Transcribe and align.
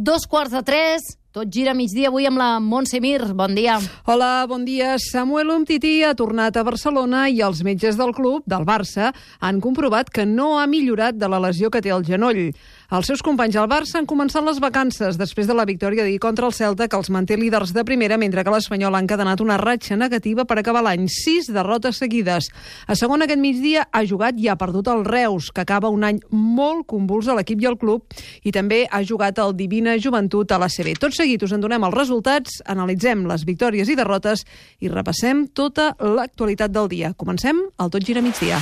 Dos 0.00 0.24
quarts 0.24 0.54
de 0.54 0.62
tres, 0.64 1.02
tot 1.28 1.50
gira 1.52 1.74
migdia 1.76 2.08
avui 2.08 2.24
amb 2.24 2.40
la 2.40 2.54
Montse 2.64 3.02
Mir. 3.04 3.18
Bon 3.36 3.52
dia. 3.52 3.74
Hola, 4.08 4.46
bon 4.48 4.62
dia. 4.64 4.94
Samuel 4.96 5.50
Umtiti 5.52 5.98
ha 6.08 6.14
tornat 6.16 6.56
a 6.56 6.62
Barcelona 6.64 7.26
i 7.28 7.42
els 7.44 7.60
metges 7.66 7.98
del 8.00 8.14
club, 8.16 8.40
del 8.48 8.64
Barça, 8.64 9.10
han 9.44 9.60
comprovat 9.60 10.08
que 10.08 10.24
no 10.24 10.54
ha 10.56 10.64
millorat 10.64 11.20
de 11.20 11.28
la 11.28 11.42
lesió 11.44 11.68
que 11.68 11.82
té 11.84 11.92
al 11.92 12.06
genoll. 12.08 12.46
Els 12.90 13.06
seus 13.06 13.20
companys 13.22 13.54
al 13.54 13.68
Barça 13.70 14.00
han 14.00 14.06
començat 14.10 14.42
les 14.42 14.56
vacances 14.58 15.14
després 15.14 15.46
de 15.46 15.54
la 15.54 15.62
victòria 15.62 16.02
d'ahir 16.02 16.18
contra 16.18 16.48
el 16.48 16.54
Celta, 16.56 16.88
que 16.90 16.98
els 16.98 17.10
manté 17.14 17.36
líders 17.38 17.70
de 17.70 17.84
primera, 17.86 18.16
mentre 18.18 18.42
que 18.42 18.50
l'Espanyol 18.50 18.96
ha 18.98 19.02
encadenat 19.04 19.38
una 19.44 19.60
ratxa 19.62 19.94
negativa 19.94 20.42
per 20.42 20.56
acabar 20.58 20.82
l'any. 20.82 21.04
Sis 21.06 21.46
derrotes 21.54 22.00
seguides. 22.02 22.48
A 22.90 22.96
segon 22.98 23.22
aquest 23.22 23.38
migdia 23.38 23.84
ha 23.92 24.02
jugat 24.02 24.40
i 24.42 24.48
ha 24.50 24.58
perdut 24.58 24.90
el 24.90 25.04
Reus, 25.06 25.52
que 25.54 25.62
acaba 25.62 25.92
un 25.94 26.02
any 26.02 26.18
molt 26.34 26.88
convuls 26.90 27.30
a 27.30 27.38
l'equip 27.38 27.62
i 27.62 27.70
al 27.70 27.78
club, 27.78 28.10
i 28.42 28.50
també 28.50 28.82
ha 28.90 29.04
jugat 29.06 29.38
el 29.38 29.54
Divina 29.54 29.94
Joventut 29.94 30.50
a 30.50 30.58
la 30.58 30.66
CB. 30.66 30.96
Tot 30.98 31.14
seguit 31.14 31.46
us 31.46 31.54
en 31.54 31.62
donem 31.62 31.86
els 31.86 31.94
resultats, 31.94 32.58
analitzem 32.66 33.22
les 33.30 33.46
victòries 33.46 33.86
i 33.86 33.94
derrotes 33.94 34.42
i 34.82 34.90
repassem 34.90 35.46
tota 35.54 35.92
l'actualitat 36.02 36.74
del 36.74 36.90
dia. 36.90 37.14
Comencem 37.14 37.62
el 37.78 37.94
Tot 37.94 38.02
Gira 38.02 38.18
Migdia. 38.18 38.58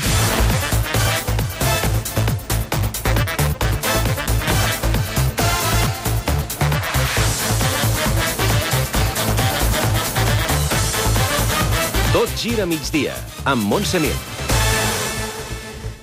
Tot 12.18 12.32
gira 12.34 12.64
migdia, 12.66 13.12
amb 13.46 13.62
Montse 13.70 14.00
Mir. 14.02 14.14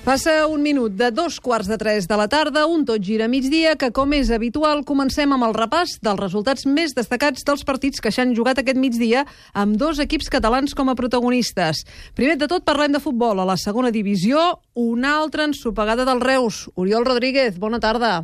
Passa 0.00 0.46
un 0.48 0.62
minut 0.64 0.94
de 0.96 1.10
dos 1.12 1.34
quarts 1.44 1.68
de 1.68 1.76
tres 1.76 2.06
de 2.08 2.16
la 2.16 2.24
tarda, 2.32 2.62
un 2.64 2.86
tot 2.88 3.02
gira 3.04 3.26
migdia, 3.28 3.74
que 3.76 3.90
com 3.92 4.14
és 4.16 4.30
habitual 4.32 4.80
comencem 4.88 5.34
amb 5.36 5.44
el 5.44 5.52
repàs 5.52 5.98
dels 6.00 6.22
resultats 6.22 6.64
més 6.64 6.94
destacats 6.96 7.44
dels 7.44 7.66
partits 7.68 8.00
que 8.00 8.08
s'han 8.08 8.32
jugat 8.38 8.62
aquest 8.62 8.80
migdia 8.80 9.26
amb 9.52 9.76
dos 9.76 10.00
equips 10.00 10.32
catalans 10.32 10.72
com 10.72 10.88
a 10.88 10.94
protagonistes. 10.96 11.82
Primer 12.16 12.38
de 12.40 12.48
tot 12.48 12.64
parlem 12.64 12.96
de 12.96 13.02
futbol. 13.04 13.36
A 13.36 13.44
la 13.50 13.58
segona 13.60 13.92
divisió, 13.92 14.62
una 14.72 15.18
altra 15.18 15.44
ensopegada 15.44 16.08
del 16.08 16.24
Reus. 16.24 16.70
Oriol 16.80 17.04
Rodríguez, 17.04 17.60
bona 17.60 17.76
tarda. 17.76 18.22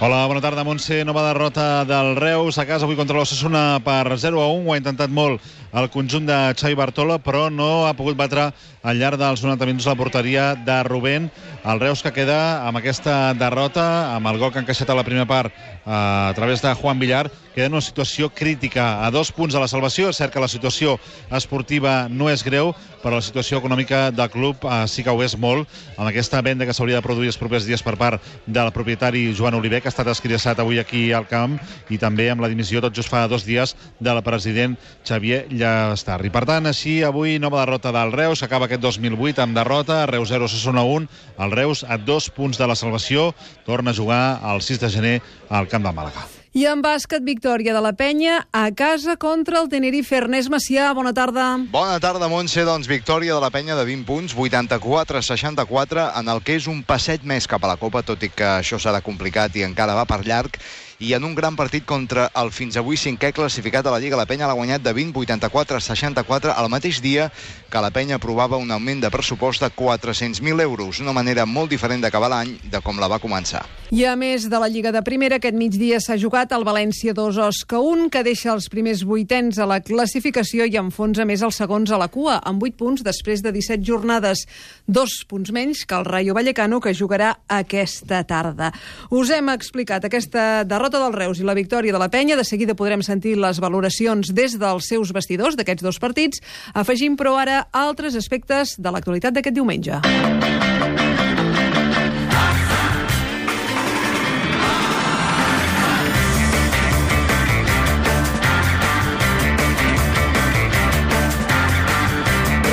Hola, 0.00 0.22
bona 0.24 0.40
tarda, 0.40 0.62
Montse. 0.64 1.02
Nova 1.04 1.26
derrota 1.26 1.84
del 1.84 2.14
Reus 2.16 2.56
a 2.56 2.64
casa 2.64 2.86
avui 2.86 2.96
contra 2.96 3.18
l'Ossassuna 3.18 3.82
per 3.84 4.16
0 4.16 4.40
a 4.40 4.46
1. 4.48 4.62
Ho 4.64 4.72
ha 4.72 4.78
intentat 4.80 5.12
molt 5.12 5.42
el 5.72 5.90
conjunt 5.90 6.26
de 6.26 6.38
Xavi 6.58 6.74
Bartola, 6.74 7.18
però 7.22 7.46
no 7.52 7.86
ha 7.86 7.94
pogut 7.94 8.16
batre 8.18 8.48
al 8.82 8.98
llarg 8.98 9.20
dels 9.20 9.42
90 9.44 9.68
minuts 9.68 9.86
la 9.86 9.96
porteria 9.98 10.54
de 10.54 10.82
Rubén. 10.82 11.30
El 11.64 11.80
Reus 11.80 12.02
que 12.02 12.12
queda 12.16 12.66
amb 12.66 12.80
aquesta 12.80 13.34
derrota, 13.38 14.16
amb 14.16 14.26
el 14.30 14.40
gol 14.40 14.50
que 14.50 14.58
ha 14.58 14.64
encaixat 14.64 14.90
a 14.90 14.96
la 14.98 15.04
primera 15.04 15.28
part 15.28 15.52
eh, 15.52 15.92
a 15.92 16.32
través 16.34 16.62
de 16.62 16.74
Juan 16.74 16.98
Villar, 16.98 17.28
queda 17.54 17.66
en 17.66 17.76
una 17.76 17.84
situació 17.84 18.30
crítica 18.32 19.04
a 19.04 19.10
dos 19.10 19.30
punts 19.32 19.54
de 19.54 19.60
la 19.60 19.68
salvació. 19.68 20.08
És 20.10 20.18
cert 20.18 20.32
que 20.32 20.42
la 20.42 20.48
situació 20.48 20.96
esportiva 21.36 22.08
no 22.08 22.30
és 22.30 22.42
greu, 22.46 22.72
però 23.02 23.18
la 23.18 23.24
situació 23.24 23.60
econòmica 23.60 24.08
del 24.10 24.30
club 24.32 24.64
eh, 24.64 24.82
sí 24.88 25.04
que 25.04 25.12
ho 25.12 25.22
és 25.22 25.36
molt, 25.38 25.68
amb 25.96 26.08
aquesta 26.08 26.40
venda 26.42 26.66
que 26.66 26.74
s'hauria 26.74 26.98
de 26.98 27.06
produir 27.06 27.30
els 27.30 27.38
propers 27.40 27.68
dies 27.68 27.84
per 27.84 27.96
part 28.00 28.24
del 28.46 28.72
propietari 28.74 29.28
Joan 29.36 29.58
Oliver, 29.60 29.82
que 29.82 29.90
ha 29.90 29.94
estat 29.94 30.10
escriassat 30.10 30.58
avui 30.58 30.80
aquí 30.80 31.10
al 31.12 31.28
camp, 31.30 31.58
i 31.90 32.00
també 32.00 32.30
amb 32.32 32.42
la 32.42 32.50
dimissió 32.50 32.80
tot 32.80 32.96
just 32.96 33.12
fa 33.12 33.26
dos 33.28 33.44
dies 33.46 33.76
del 34.00 34.22
president 34.24 34.78
Xavier 35.04 35.44
Llastarri. 35.60 36.32
Per 36.32 36.44
tant, 36.48 36.66
així, 36.70 37.00
avui 37.04 37.38
nova 37.42 37.60
derrota 37.62 37.92
del 37.92 38.14
Reus, 38.16 38.42
acaba 38.42 38.66
aquest 38.66 38.82
2008 38.82 39.44
amb 39.44 39.56
derrota, 39.58 40.02
Reus 40.08 40.32
0, 40.32 40.48
Sassona 40.48 40.84
1, 40.88 41.08
el 41.44 41.52
Reus 41.52 41.84
a 41.84 42.00
dos 42.00 42.30
punts 42.32 42.58
de 42.58 42.66
la 42.70 42.78
salvació, 42.78 43.30
torna 43.66 43.92
a 43.92 43.98
jugar 44.00 44.40
el 44.54 44.62
6 44.64 44.80
de 44.80 44.90
gener 44.90 45.16
al 45.50 45.68
camp 45.68 45.84
de 45.84 45.92
Màlaga. 45.92 46.26
I 46.50 46.64
en 46.66 46.80
bàsquet, 46.82 47.22
victòria 47.22 47.70
de 47.70 47.80
la 47.84 47.92
penya 47.94 48.40
a 48.50 48.64
casa 48.74 49.14
contra 49.22 49.60
el 49.60 49.68
Tenerife. 49.70 50.16
Ernest 50.18 50.50
Macià, 50.50 50.88
bona 50.98 51.12
tarda. 51.14 51.44
Bona 51.70 52.00
tarda, 52.02 52.26
Montse. 52.26 52.64
Doncs 52.66 52.90
victòria 52.90 53.36
de 53.36 53.44
la 53.44 53.52
penya 53.54 53.76
de 53.78 53.84
20 53.86 54.02
punts, 54.08 54.34
84-64, 54.34 56.08
en 56.18 56.34
el 56.34 56.42
que 56.42 56.58
és 56.58 56.66
un 56.66 56.82
passeig 56.82 57.22
més 57.22 57.46
cap 57.46 57.62
a 57.62 57.70
la 57.70 57.78
Copa, 57.78 58.02
tot 58.02 58.26
i 58.26 58.32
que 58.34 58.56
això 58.56 58.82
serà 58.82 58.98
complicat 58.98 59.54
i 59.54 59.62
encara 59.62 59.94
va 59.94 60.08
per 60.10 60.24
llarg 60.26 60.58
i 61.00 61.14
en 61.16 61.24
un 61.24 61.34
gran 61.34 61.56
partit 61.56 61.86
contra 61.88 62.26
el 62.36 62.50
fins 62.52 62.76
avui 62.76 62.98
cinquè 63.00 63.32
classificat 63.32 63.86
a 63.88 63.94
la 63.94 63.98
Lliga. 64.02 64.18
La 64.20 64.28
penya 64.28 64.46
l'ha 64.46 64.56
guanyat 64.56 64.84
de 64.84 64.92
20, 64.92 65.16
84, 65.16 65.80
64, 65.80 66.52
al 66.52 66.68
mateix 66.68 67.00
dia 67.00 67.30
que 67.72 67.80
la 67.80 67.88
penya 67.90 68.18
aprovava 68.20 68.60
un 68.60 68.70
augment 68.70 69.00
de 69.00 69.10
pressupost 69.10 69.64
de 69.64 69.70
400.000 69.72 70.60
euros, 70.60 71.00
una 71.00 71.14
manera 71.16 71.46
molt 71.48 71.72
diferent 71.72 72.04
d'acabar 72.04 72.28
l'any 72.28 72.58
de 72.68 72.82
com 72.84 73.00
la 73.00 73.08
va 73.08 73.20
començar. 73.22 73.64
I 73.90 74.04
a 74.06 74.12
més 74.14 74.44
de 74.46 74.58
la 74.60 74.68
Lliga 74.70 74.92
de 74.92 75.00
Primera, 75.02 75.40
aquest 75.40 75.56
migdia 75.56 75.98
s'ha 76.04 76.18
jugat 76.20 76.52
el 76.52 76.66
València 76.68 77.14
2, 77.16 77.40
Osca 77.48 77.80
1, 77.80 78.10
que 78.12 78.22
deixa 78.26 78.52
els 78.52 78.68
primers 78.70 79.00
vuitens 79.08 79.58
a 79.58 79.66
la 79.66 79.80
classificació 79.82 80.68
i 80.68 80.76
enfonsa 80.78 81.24
més 81.24 81.42
els 81.42 81.56
segons 81.58 81.90
a 81.90 81.98
la 81.98 82.10
cua, 82.12 82.36
amb 82.44 82.62
8 82.62 82.76
punts 82.76 83.06
després 83.06 83.42
de 83.42 83.54
17 83.56 83.82
jornades. 83.86 84.44
Dos 84.86 85.24
punts 85.26 85.50
menys 85.50 85.86
que 85.88 85.96
el 85.96 86.04
Rayo 86.04 86.36
Vallecano, 86.36 86.78
que 86.78 86.94
jugarà 86.94 87.32
aquesta 87.48 88.20
tarda. 88.28 88.70
Us 89.10 89.32
hem 89.34 89.48
explicat 89.54 90.04
aquesta 90.06 90.62
derrota 90.62 90.89
del 90.98 91.14
Reus 91.14 91.38
i 91.38 91.46
la 91.46 91.54
victòria 91.54 91.92
de 91.94 92.00
la 92.00 92.08
penya. 92.10 92.38
De 92.38 92.44
seguida 92.48 92.74
podrem 92.74 93.04
sentir 93.06 93.36
les 93.38 93.60
valoracions 93.62 94.32
des 94.34 94.56
dels 94.58 94.88
seus 94.90 95.12
vestidors 95.14 95.54
d'aquests 95.54 95.84
dos 95.86 96.00
partits. 96.02 96.42
Afegim, 96.74 97.14
però, 97.20 97.36
ara 97.38 97.68
altres 97.70 98.16
aspectes 98.18 98.74
de 98.80 98.90
l'actualitat 98.90 99.36
d'aquest 99.36 99.54
diumenge. 99.54 100.00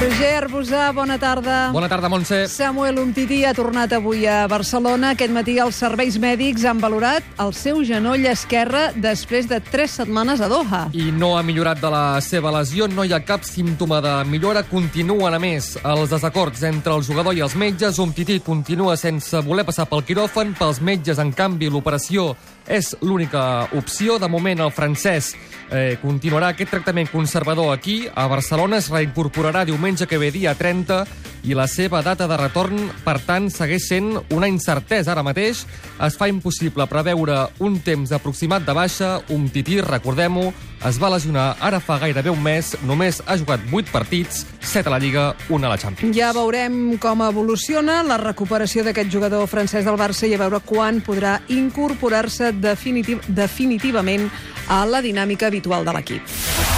Roger 0.07 0.47
Arbusà, 0.57 0.91
bona 0.91 1.19
tarda. 1.21 1.69
Bona 1.69 1.85
tarda, 1.87 2.09
Montse. 2.09 2.47
Samuel 2.49 2.97
Umtiti 2.97 3.43
ha 3.45 3.51
tornat 3.53 3.91
avui 3.93 4.23
a 4.25 4.47
Barcelona. 4.49 5.11
Aquest 5.13 5.29
matí 5.29 5.59
els 5.61 5.77
serveis 5.77 6.17
mèdics 6.17 6.63
han 6.65 6.81
valorat 6.81 7.21
el 7.43 7.53
seu 7.53 7.83
genoll 7.85 8.25
esquerre 8.25 8.87
després 8.97 9.45
de 9.45 9.59
tres 9.61 9.99
setmanes 9.99 10.41
a 10.41 10.49
Doha. 10.49 10.87
I 10.97 11.11
no 11.13 11.35
ha 11.37 11.43
millorat 11.45 11.77
de 11.77 11.91
la 11.93 12.01
seva 12.25 12.49
lesió, 12.57 12.87
no 12.89 13.05
hi 13.05 13.13
ha 13.13 13.21
cap 13.21 13.45
símptoma 13.45 14.01
de 14.01 14.15
millora. 14.31 14.65
Continuen, 14.65 15.37
a 15.37 15.37
més, 15.37 15.75
els 15.77 16.09
desacords 16.09 16.65
entre 16.65 16.97
el 16.97 17.05
jugador 17.05 17.37
i 17.37 17.45
els 17.45 17.53
metges. 17.53 18.01
Umtiti 18.01 18.39
continua 18.41 18.97
sense 18.97 19.45
voler 19.45 19.67
passar 19.67 19.85
pel 19.85 20.01
quiròfan. 20.09 20.57
Pels 20.57 20.81
metges, 20.81 21.21
en 21.21 21.35
canvi, 21.37 21.69
l'operació 21.69 22.31
és 22.65 22.95
l'única 23.05 23.67
opció. 23.77 24.17
De 24.17 24.27
moment, 24.27 24.65
el 24.65 24.73
francès 24.73 25.35
eh, 25.69 25.97
continuarà 26.01 26.51
aquest 26.55 26.73
tractament 26.73 27.13
conservador 27.13 27.71
aquí. 27.73 28.01
A 28.09 28.25
Barcelona 28.27 28.81
es 28.81 28.89
reincorporarà 28.89 29.63
diumenge 29.69 30.09
que 30.09 30.17
ve 30.17 30.33
dia 30.33 30.46
30 30.55 31.05
i 31.47 31.55
la 31.55 31.67
seva 31.67 32.01
data 32.03 32.27
de 32.27 32.37
retorn, 32.37 32.89
per 33.05 33.17
tant, 33.23 33.47
segueix 33.53 33.87
sent 33.87 34.09
una 34.35 34.49
incertesa 34.51 35.13
ara 35.13 35.23
mateix. 35.23 35.63
Es 36.03 36.17
fa 36.19 36.27
impossible 36.27 36.87
preveure 36.91 37.45
un 37.63 37.79
temps 37.83 38.11
aproximat 38.11 38.65
de 38.67 38.75
baixa. 38.75 39.13
Un 39.33 39.47
tití, 39.53 39.79
recordem-ho, 39.81 40.51
es 40.85 40.99
va 41.01 41.11
lesionar 41.13 41.55
ara 41.63 41.79
fa 41.79 41.97
gairebé 42.01 42.33
un 42.33 42.41
mes. 42.43 42.73
Només 42.85 43.21
ha 43.25 43.37
jugat 43.39 43.63
8 43.71 43.93
partits, 43.93 44.43
7 44.59 44.91
a 44.91 44.95
la 44.97 44.99
Lliga, 44.99 45.27
1 45.47 45.65
a 45.65 45.71
la 45.71 45.79
Champions. 45.79 46.15
Ja 46.17 46.33
veurem 46.35 46.97
com 47.01 47.23
evoluciona 47.25 48.01
la 48.03 48.19
recuperació 48.21 48.83
d'aquest 48.83 49.13
jugador 49.13 49.47
francès 49.47 49.87
del 49.87 49.99
Barça 49.99 50.27
i 50.27 50.35
a 50.35 50.41
veure 50.41 50.59
quan 50.65 50.99
podrà 51.05 51.37
incorporar-se 51.47 52.51
definitiv 52.59 53.23
definitivament 53.27 54.27
a 54.67 54.83
la 54.85 55.01
dinàmica 55.01 55.47
habitual 55.47 55.87
de 55.87 55.95
l'equip. 55.95 56.76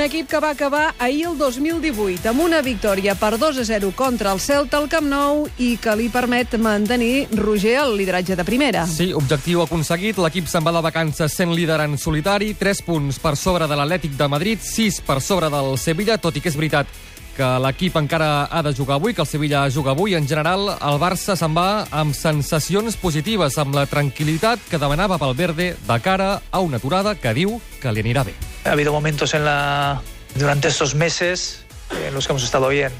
Un 0.00 0.06
equip 0.06 0.30
que 0.32 0.38
va 0.40 0.54
acabar 0.54 0.94
ahir 0.96 1.26
el 1.28 1.34
2018 1.36 2.30
amb 2.30 2.40
una 2.40 2.62
victòria 2.64 3.12
per 3.20 3.34
2 3.36 3.58
a 3.60 3.64
0 3.68 3.90
contra 3.92 4.30
el 4.32 4.40
Celta 4.40 4.78
al 4.78 4.86
Camp 4.88 5.04
Nou 5.12 5.42
i 5.60 5.74
que 5.76 5.92
li 5.92 6.06
permet 6.08 6.56
mantenir 6.56 7.26
Roger 7.36 7.74
el 7.82 7.92
lideratge 7.98 8.32
de 8.32 8.46
primera. 8.48 8.86
Sí, 8.88 9.10
objectiu 9.12 9.60
aconseguit. 9.60 10.16
L'equip 10.16 10.48
se'n 10.48 10.64
va 10.64 10.72
de 10.72 10.80
vacances 10.88 11.36
sent 11.36 11.52
líder 11.52 11.82
en 11.84 11.98
solitari, 12.00 12.54
3 12.56 12.80
punts 12.88 13.20
per 13.20 13.34
sobre 13.36 13.68
de 13.68 13.76
l'Atlètic 13.76 14.16
de 14.16 14.32
Madrid, 14.32 14.64
6 14.64 15.02
per 15.04 15.20
sobre 15.20 15.52
del 15.52 15.76
Sevilla, 15.76 16.16
tot 16.16 16.32
i 16.32 16.40
que 16.40 16.48
és 16.48 16.56
veritat 16.56 16.88
que 17.36 17.48
l'equip 17.64 17.96
encara 18.00 18.48
ha 18.50 18.62
de 18.62 18.72
jugar 18.76 18.98
avui, 18.98 19.14
que 19.14 19.22
el 19.22 19.28
Sevilla 19.28 19.64
juga 19.70 19.92
avui. 19.92 20.14
En 20.14 20.28
general, 20.28 20.68
el 20.76 21.00
Barça 21.00 21.36
se'n 21.38 21.56
va 21.56 21.86
amb 21.90 22.14
sensacions 22.16 22.96
positives, 23.00 23.58
amb 23.58 23.74
la 23.74 23.86
tranquil·litat 23.90 24.68
que 24.70 24.80
demanava 24.80 25.18
Valverde 25.20 25.74
de 25.74 25.98
cara 26.04 26.40
a 26.50 26.60
una 26.60 26.78
aturada 26.78 27.14
que 27.14 27.34
diu 27.34 27.60
que 27.80 27.92
li 27.92 28.04
anirà 28.04 28.24
bé. 28.24 28.34
Ha 28.64 28.72
habido 28.72 28.92
momentos 28.92 29.34
en 29.34 29.44
la, 29.44 30.00
durante 30.34 30.68
estos 30.68 30.94
meses 30.94 31.64
en 32.06 32.14
los 32.14 32.26
que 32.26 32.32
hemos 32.32 32.44
estado 32.44 32.68
bien. 32.68 32.92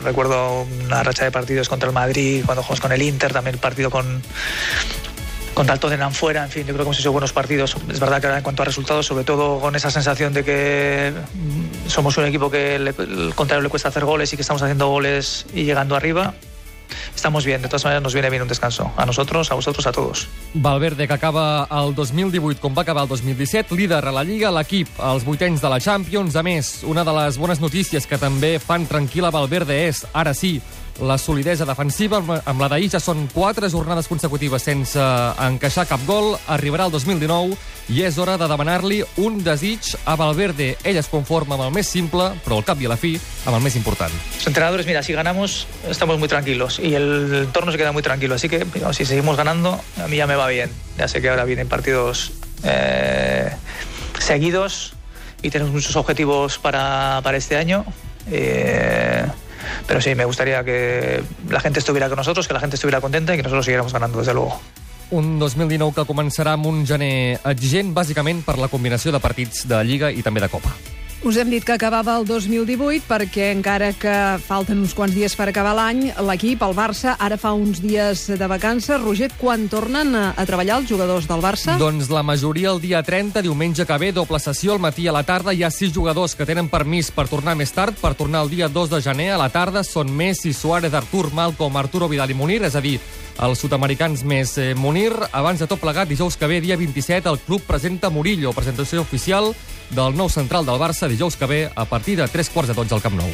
Recuerdo 0.00 0.66
una 0.84 1.02
racha 1.02 1.24
de 1.24 1.30
partidos 1.30 1.68
contra 1.68 1.88
el 1.88 1.94
Madrid, 1.94 2.42
cuando 2.44 2.62
jugamos 2.62 2.80
con 2.80 2.92
el 2.92 3.02
Inter, 3.02 3.32
también 3.32 3.54
el 3.54 3.60
partido 3.60 3.90
con, 3.90 4.22
contra 5.54 5.74
el 5.74 5.80
Tottenham 5.80 6.12
fuera, 6.12 6.44
en 6.44 6.50
fin, 6.50 6.62
yo 6.62 6.74
creo 6.74 6.78
que 6.78 6.82
hemos 6.82 6.98
hecho 6.98 7.12
buenos 7.12 7.32
partidos. 7.32 7.76
Es 7.90 8.00
verdad 8.00 8.20
que 8.20 8.26
ahora 8.26 8.38
en 8.38 8.44
cuanto 8.44 8.62
a 8.62 8.64
resultados, 8.64 9.06
sobre 9.06 9.24
todo 9.24 9.60
con 9.60 9.74
esa 9.76 9.90
sensación 9.90 10.32
de 10.32 10.44
que 10.44 11.12
mm, 11.34 11.88
somos 11.88 12.16
un 12.18 12.26
equipo 12.26 12.50
que 12.50 12.78
le- 12.78 12.94
el 12.98 13.32
contrario 13.34 13.62
le 13.62 13.68
cuesta 13.68 13.88
hacer 13.88 14.04
goles 14.04 14.32
y 14.32 14.36
que 14.36 14.42
estamos 14.42 14.62
haciendo 14.62 14.88
goles 14.88 15.46
y 15.54 15.64
llegando 15.64 15.94
arriba, 15.96 16.34
estamos 17.14 17.44
bien. 17.44 17.62
De 17.62 17.68
todas 17.68 17.84
maneras, 17.84 18.02
nos 18.02 18.12
viene 18.12 18.30
bien 18.30 18.42
un 18.42 18.48
descanso. 18.48 18.92
A 18.96 19.06
nosotros, 19.06 19.50
a 19.50 19.54
vosotros, 19.54 19.86
a 19.86 19.92
todos. 19.92 20.28
Valverde, 20.54 21.06
que 21.06 21.12
acaba 21.14 21.66
el 21.70 21.94
2018 21.94 22.60
com 22.60 22.74
va 22.76 22.82
acabar 22.82 23.04
el 23.04 23.08
2017, 23.08 23.74
líder 23.74 24.04
a 24.04 24.12
la 24.12 24.24
Lliga, 24.24 24.50
l'equip 24.50 24.88
als 25.00 25.24
vuitens 25.24 25.60
de 25.62 25.68
la 25.70 25.80
Champions. 25.80 26.36
A 26.36 26.42
més, 26.42 26.82
una 26.84 27.04
de 27.04 27.12
les 27.12 27.38
bones 27.38 27.60
notícies 27.60 28.06
que 28.06 28.18
també 28.18 28.58
fan 28.58 28.86
tranquil·la 28.86 29.30
Valverde 29.30 29.86
és, 29.88 30.04
ara 30.12 30.34
sí, 30.34 30.60
la 31.00 31.18
solidesa 31.18 31.64
defensiva. 31.64 32.18
Amb- 32.18 32.60
la 32.60 32.68
d'ahir 32.68 32.90
ja 32.92 33.00
són 33.00 33.26
quatre 33.32 33.68
jornades 33.70 34.06
consecutives 34.08 34.62
sense 34.62 35.00
encaixar 35.46 35.86
cap 35.86 36.00
gol. 36.06 36.36
Arribarà 36.48 36.86
el 36.86 36.92
2019 36.92 37.56
i 37.90 38.02
és 38.02 38.16
hora 38.16 38.38
de 38.40 38.46
demanar-li 38.48 39.02
un 39.16 39.42
desig 39.44 39.94
a 40.06 40.14
Valverde. 40.16 40.76
Ell 40.84 40.96
es 40.96 41.08
conforma 41.12 41.56
amb 41.56 41.64
el 41.66 41.72
més 41.72 41.88
simple, 41.88 42.30
però 42.44 42.56
al 42.56 42.64
cap 42.64 42.80
i 42.80 42.86
a 42.86 42.92
la 42.94 42.96
fi, 42.96 43.18
amb 43.44 43.56
el 43.56 43.62
més 43.62 43.76
important. 43.76 44.12
Los 44.36 44.46
entrenadores, 44.46 44.86
mira, 44.86 45.02
si 45.02 45.12
ganamos, 45.12 45.66
estamos 45.88 46.18
muy 46.18 46.28
tranquilos 46.28 46.78
y 46.78 46.94
el 46.94 47.34
entorno 47.44 47.72
se 47.72 47.78
queda 47.78 47.92
muy 47.92 48.02
tranquilo. 48.02 48.34
Así 48.36 48.48
que 48.48 48.64
pero 48.64 48.92
si 48.92 49.04
seguimos 49.04 49.36
ganando, 49.36 49.80
a 50.02 50.08
mí 50.08 50.16
ya 50.16 50.26
me 50.26 50.36
va 50.36 50.46
bien. 50.48 50.70
Ya 50.96 51.08
sé 51.08 51.20
que 51.20 51.28
ahora 51.28 51.44
vienen 51.44 51.68
partidos 51.68 52.32
eh, 52.62 53.50
seguidos 54.18 54.94
y 55.42 55.50
tenemos 55.50 55.72
muchos 55.74 55.94
objetivos 55.96 56.58
para, 56.58 57.20
para 57.22 57.36
este 57.36 57.56
año. 57.56 57.84
Eh, 58.30 59.26
pero 59.86 60.00
sí, 60.00 60.14
me 60.14 60.24
gustaría 60.24 60.64
que 60.64 61.22
la 61.48 61.60
gente 61.60 61.78
estuviera 61.78 62.08
con 62.08 62.16
nosotros, 62.16 62.48
que 62.48 62.54
la 62.54 62.60
gente 62.60 62.76
estuviera 62.76 63.00
contenta 63.00 63.34
y 63.34 63.36
que 63.36 63.42
nosotros 63.42 63.64
siguiéramos 63.64 63.92
ganando, 63.92 64.18
desde 64.18 64.34
luego. 64.34 64.60
Un 65.10 65.38
2019 65.38 65.94
que 65.94 66.06
començarà 66.08 66.56
amb 66.56 66.66
un 66.66 66.82
gener 66.88 67.38
exigent, 67.44 67.92
bàsicament 67.94 68.42
per 68.42 68.56
la 68.58 68.72
combinació 68.72 69.12
de 69.12 69.20
partits 69.20 69.68
de 69.68 69.84
Lliga 69.84 70.10
i 70.10 70.24
també 70.24 70.42
de 70.42 70.48
Copa. 70.48 70.72
Us 71.24 71.38
hem 71.40 71.48
dit 71.48 71.64
que 71.64 71.72
acabava 71.72 72.18
el 72.20 72.26
2018 72.28 73.06
perquè 73.08 73.46
encara 73.54 73.86
que 73.96 74.12
falten 74.44 74.82
uns 74.82 74.92
quants 74.92 75.14
dies 75.16 75.32
per 75.32 75.46
acabar 75.48 75.72
l'any, 75.72 76.10
l'equip, 76.20 76.60
el 76.66 76.76
Barça, 76.76 77.14
ara 77.16 77.38
fa 77.40 77.54
uns 77.56 77.80
dies 77.80 78.26
de 78.36 78.48
vacances. 78.50 79.00
Roger, 79.00 79.30
quan 79.40 79.64
tornen 79.72 80.12
a, 80.20 80.26
treballar 80.44 80.82
els 80.82 80.92
jugadors 80.92 81.24
del 81.24 81.40
Barça? 81.40 81.78
Doncs 81.80 82.12
la 82.12 82.20
majoria 82.20 82.74
el 82.74 82.82
dia 82.84 83.00
30, 83.00 83.40
diumenge 83.40 83.88
que 83.88 83.98
ve, 84.02 84.12
doble 84.12 84.36
sessió 84.36 84.76
al 84.76 84.84
matí 84.84 85.08
a 85.08 85.16
la 85.16 85.24
tarda. 85.24 85.56
Hi 85.56 85.64
ha 85.64 85.72
sis 85.72 85.96
jugadors 85.96 86.36
que 86.36 86.44
tenen 86.44 86.68
permís 86.68 87.08
per 87.08 87.24
tornar 87.32 87.56
més 87.56 87.72
tard, 87.72 87.96
per 87.96 88.12
tornar 88.20 88.44
el 88.44 88.52
dia 88.52 88.68
2 88.68 88.92
de 88.92 89.00
gener 89.08 89.32
a 89.32 89.40
la 89.40 89.48
tarda. 89.48 89.80
Són 89.80 90.12
Messi, 90.12 90.52
Suárez, 90.52 90.92
Artur, 90.92 91.30
Malcom, 91.32 91.80
Arturo 91.80 92.12
Vidal 92.12 92.36
i 92.36 92.36
Munir, 92.36 92.66
és 92.68 92.76
a 92.76 92.84
dir, 92.84 92.98
els 93.42 93.58
sud-americans 93.58 94.22
més 94.24 94.56
eh, 94.58 94.74
Munir. 94.78 95.12
Abans 95.32 95.60
de 95.60 95.68
tot 95.70 95.80
plegat, 95.82 96.08
dijous 96.08 96.36
que 96.38 96.48
ve, 96.50 96.60
dia 96.60 96.76
27, 96.78 97.28
el 97.28 97.40
club 97.42 97.62
presenta 97.66 98.10
Murillo, 98.10 98.54
presentació 98.54 99.02
oficial 99.02 99.52
del 99.90 100.16
nou 100.16 100.30
central 100.30 100.66
del 100.66 100.80
Barça, 100.80 101.10
dijous 101.10 101.36
que 101.36 101.50
ve, 101.50 101.62
a 101.74 101.84
partir 101.84 102.16
de 102.20 102.28
3 102.28 102.50
quarts 102.50 102.70
de 102.70 102.78
12 102.78 102.94
al 102.94 103.02
Camp 103.04 103.18
Nou. 103.18 103.30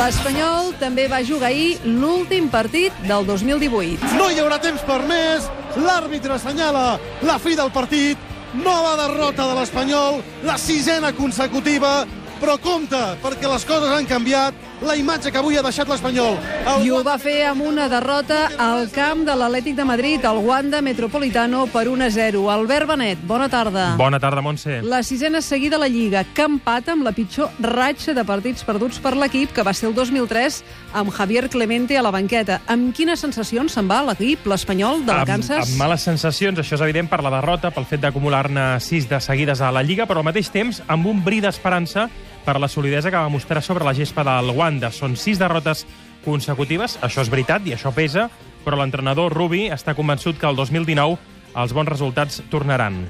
L'Espanyol 0.00 0.72
també 0.80 1.04
va 1.12 1.20
jugar 1.22 1.50
ahir 1.50 1.76
l'últim 1.84 2.48
partit 2.50 2.94
del 3.04 3.26
2018. 3.28 4.16
No 4.16 4.30
hi 4.32 4.40
haurà 4.40 4.56
temps 4.58 4.82
per 4.88 5.02
més. 5.06 5.44
L'àrbitre 5.76 6.34
assenyala 6.34 6.98
la 7.22 7.36
fi 7.38 7.54
del 7.58 7.70
partit. 7.70 8.29
Nova 8.58 8.96
derrota 8.98 9.46
de 9.46 9.54
l'Espanyol, 9.60 10.18
la 10.42 10.56
sisena 10.58 11.12
consecutiva. 11.14 12.02
Però 12.40 12.56
compte, 12.58 12.98
perquè 13.22 13.46
les 13.46 13.66
coses 13.68 13.92
han 13.94 14.08
canviat. 14.10 14.69
La 14.80 14.94
imatge 14.96 15.28
que 15.28 15.36
avui 15.36 15.58
ha 15.58 15.62
deixat 15.62 15.90
l'Espanyol. 15.92 16.38
El 16.64 16.86
I 16.86 16.90
ho 16.94 17.02
va 17.04 17.18
fer 17.20 17.42
amb 17.50 17.60
una 17.68 17.84
derrota 17.92 18.46
al 18.56 18.86
camp 18.94 19.26
de 19.26 19.34
l'Atlètic 19.36 19.74
de 19.76 19.84
Madrid, 19.84 20.24
al 20.24 20.38
Wanda 20.40 20.80
Metropolitano, 20.80 21.66
per 21.68 21.82
1-0. 21.90 22.40
Albert 22.48 22.88
Benet, 22.88 23.20
bona 23.28 23.50
tarda. 23.52 23.90
Bona 24.00 24.16
tarda, 24.18 24.40
Montse. 24.40 24.78
La 24.80 25.02
sisena 25.04 25.42
seguida 25.44 25.76
a 25.76 25.82
la 25.82 25.88
Lliga, 25.92 26.24
que 26.24 26.46
empata 26.48 26.94
amb 26.96 27.04
la 27.04 27.12
pitjor 27.12 27.52
ratxa 27.60 28.14
de 28.16 28.24
partits 28.24 28.64
perduts 28.64 29.02
per 29.04 29.12
l'equip, 29.20 29.52
que 29.52 29.66
va 29.66 29.74
ser 29.76 29.90
el 29.90 29.94
2003, 29.94 30.62
amb 30.96 31.12
Javier 31.12 31.50
Clemente 31.52 31.98
a 32.00 32.02
la 32.02 32.14
banqueta. 32.16 32.62
Amb 32.66 32.96
quines 32.96 33.20
sensacions 33.20 33.76
se'n 33.76 33.90
va 33.90 34.00
l'equip, 34.08 34.48
l'Espanyol, 34.48 35.04
de 35.04 35.12
Amb, 35.12 35.26
vacances? 35.26 35.60
amb 35.74 35.76
males 35.84 36.08
sensacions, 36.08 36.56
això 36.58 36.80
és 36.80 36.86
evident 36.88 37.12
per 37.12 37.20
la 37.22 37.34
derrota, 37.36 37.68
pel 37.70 37.84
fet 37.84 38.00
d'acumular-ne 38.00 38.80
sis 38.80 39.04
de 39.12 39.20
seguides 39.20 39.60
a 39.60 39.70
la 39.70 39.84
Lliga, 39.84 40.08
però 40.08 40.24
al 40.24 40.30
mateix 40.32 40.48
temps 40.48 40.80
amb 40.88 41.12
un 41.12 41.20
bri 41.22 41.44
d'esperança 41.44 42.08
per 42.44 42.58
la 42.60 42.68
solidesa 42.68 43.10
que 43.10 43.16
va 43.18 43.32
mostrar 43.32 43.62
sobre 43.62 43.84
la 43.84 43.94
gespa 43.94 44.24
del 44.26 44.52
Wanda. 44.56 44.92
Són 44.92 45.16
sis 45.16 45.38
derrotes 45.40 45.86
consecutives, 46.24 46.98
això 47.02 47.24
és 47.24 47.32
veritat 47.32 47.66
i 47.66 47.74
això 47.76 47.92
pesa, 47.96 48.28
però 48.64 48.78
l'entrenador 48.80 49.32
Rubi 49.32 49.68
està 49.72 49.96
convençut 49.96 50.38
que 50.38 50.48
el 50.48 50.56
2019 50.56 51.18
els 51.56 51.74
bons 51.74 51.88
resultats 51.88 52.42
tornaran. 52.50 53.06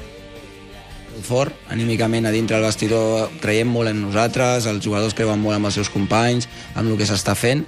fort, 1.20 1.52
anímicament 1.68 2.24
a 2.24 2.30
dintre 2.30 2.56
del 2.56 2.64
vestidor 2.64 3.28
creiem 3.42 3.68
molt 3.68 3.90
en 3.90 3.98
nosaltres, 4.00 4.64
els 4.66 4.84
jugadors 4.84 5.12
creuen 5.12 5.40
molt 5.42 5.56
amb 5.56 5.66
els 5.66 5.74
seus 5.74 5.90
companys, 5.90 6.48
amb 6.74 6.88
el 6.88 6.96
que 6.96 7.04
s'està 7.04 7.34
fent 7.34 7.66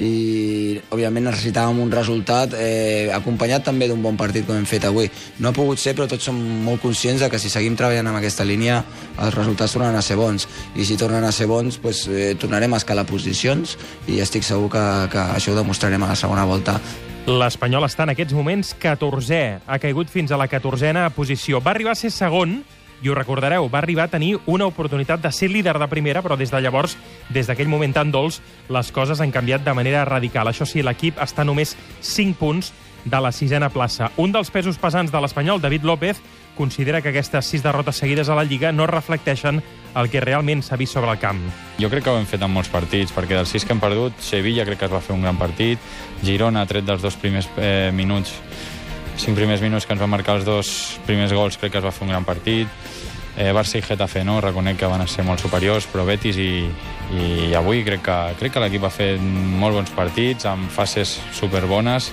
i 0.00 0.80
òbviament 0.88 1.28
necessitàvem 1.28 1.82
un 1.82 1.90
resultat 1.92 2.54
eh, 2.56 3.10
acompanyat 3.12 3.66
també 3.68 3.88
d'un 3.90 4.00
bon 4.02 4.16
partit 4.16 4.46
com 4.48 4.56
hem 4.56 4.64
fet 4.68 4.86
avui. 4.88 5.10
No 5.38 5.50
ha 5.50 5.56
pogut 5.56 5.80
ser, 5.82 5.92
però 5.96 6.08
tots 6.08 6.24
som 6.30 6.38
molt 6.64 6.80
conscients 6.80 7.20
de 7.20 7.28
que 7.30 7.40
si 7.42 7.52
seguim 7.52 7.76
treballant 7.76 8.08
amb 8.08 8.20
aquesta 8.20 8.46
línia 8.48 8.80
els 9.18 9.36
resultats 9.36 9.76
tornen 9.76 9.98
a 9.98 10.02
ser 10.04 10.16
bons 10.20 10.48
i 10.74 10.88
si 10.88 10.96
tornen 11.00 11.24
a 11.26 11.34
ser 11.36 11.50
bons 11.50 11.76
pues, 11.82 12.06
eh, 12.08 12.32
tornarem 12.40 12.72
a 12.72 12.80
escalar 12.80 13.04
posicions 13.06 13.76
i 14.08 14.22
estic 14.24 14.46
segur 14.46 14.72
que, 14.72 14.84
que 15.12 15.28
això 15.36 15.52
ho 15.52 15.60
demostrarem 15.60 16.02
a 16.02 16.12
la 16.14 16.18
segona 16.18 16.48
volta 16.48 16.80
L'Espanyol 17.28 17.84
està 17.84 18.06
en 18.06 18.14
aquests 18.14 18.32
moments 18.34 18.72
14è. 18.80 19.60
Ha 19.68 19.78
caigut 19.78 20.08
fins 20.10 20.32
a 20.32 20.38
la 20.40 20.48
14a 20.48 21.10
posició. 21.14 21.60
Va 21.60 21.74
arribar 21.74 21.92
a 21.92 21.98
ser 21.98 22.10
segon, 22.10 22.62
i 23.02 23.08
ho 23.08 23.14
recordareu, 23.14 23.68
va 23.72 23.80
arribar 23.80 24.08
a 24.08 24.12
tenir 24.12 24.36
una 24.46 24.66
oportunitat 24.66 25.22
de 25.22 25.32
ser 25.32 25.50
líder 25.50 25.78
de 25.78 25.88
primera, 25.88 26.22
però 26.22 26.36
des 26.36 26.50
de 26.50 26.60
llavors, 26.60 26.96
des 27.28 27.48
d'aquell 27.48 27.68
moment 27.68 27.94
tan 27.96 28.12
dolç, 28.12 28.40
les 28.68 28.92
coses 28.92 29.20
han 29.20 29.32
canviat 29.32 29.64
de 29.64 29.74
manera 29.74 30.04
radical. 30.04 30.48
Això 30.48 30.66
sí, 30.66 30.82
l'equip 30.82 31.18
està 31.20 31.44
només 31.44 31.76
5 32.00 32.38
punts 32.38 32.72
de 33.04 33.20
la 33.20 33.32
sisena 33.32 33.70
plaça. 33.70 34.10
Un 34.16 34.32
dels 34.32 34.50
pesos 34.50 34.78
pesants 34.78 35.12
de 35.12 35.20
l'Espanyol, 35.20 35.60
David 35.60 35.84
López, 35.84 36.20
considera 36.56 37.00
que 37.00 37.08
aquestes 37.08 37.46
sis 37.46 37.62
derrotes 37.64 37.96
seguides 37.96 38.28
a 38.28 38.34
la 38.36 38.44
Lliga 38.44 38.72
no 38.72 38.86
reflecteixen 38.86 39.62
el 39.96 40.10
que 40.10 40.20
realment 40.20 40.62
s'ha 40.62 40.76
vist 40.76 40.92
sobre 40.92 41.10
el 41.10 41.18
camp. 41.18 41.40
Jo 41.80 41.88
crec 41.88 42.04
que 42.04 42.12
ho 42.12 42.18
hem 42.20 42.28
fet 42.28 42.42
en 42.44 42.52
molts 42.52 42.68
partits, 42.68 43.14
perquè 43.16 43.38
dels 43.38 43.48
sis 43.48 43.64
que 43.64 43.72
hem 43.72 43.80
perdut, 43.80 44.18
Sevilla 44.20 44.66
crec 44.68 44.82
que 44.82 44.90
es 44.90 44.92
va 44.92 45.00
fer 45.00 45.16
un 45.16 45.24
gran 45.24 45.40
partit, 45.40 45.80
Girona, 46.22 46.66
tret 46.68 46.84
dels 46.84 47.02
dos 47.02 47.16
primers 47.16 47.48
eh, 47.56 47.90
minuts, 47.94 48.34
cinc 49.20 49.36
primers 49.36 49.60
minuts 49.60 49.86
que 49.86 49.92
ens 49.92 50.00
van 50.00 50.10
marcar 50.10 50.38
els 50.38 50.46
dos 50.48 50.68
primers 51.06 51.32
gols, 51.36 51.58
crec 51.60 51.74
que 51.74 51.80
es 51.80 51.84
va 51.84 51.92
fer 51.92 52.06
un 52.06 52.12
gran 52.14 52.24
partit, 52.24 52.68
eh, 53.36 53.50
Barça 53.52 53.78
i 53.78 53.84
Getafe 53.84 54.24
no, 54.24 54.40
reconec 54.40 54.78
que 54.80 54.88
van 54.90 55.06
ser 55.08 55.24
molt 55.26 55.42
superiors, 55.42 55.86
però 55.90 56.06
Betis 56.08 56.38
i, 56.40 56.52
i 57.12 57.52
avui 57.58 57.84
crec 57.86 58.04
que, 58.06 58.18
crec 58.40 58.56
que 58.56 58.64
l'equip 58.64 58.86
ha 58.86 58.92
fet 58.94 59.20
molt 59.20 59.76
bons 59.76 59.92
partits, 59.96 60.48
amb 60.48 60.70
fases 60.72 61.18
superbones, 61.36 62.10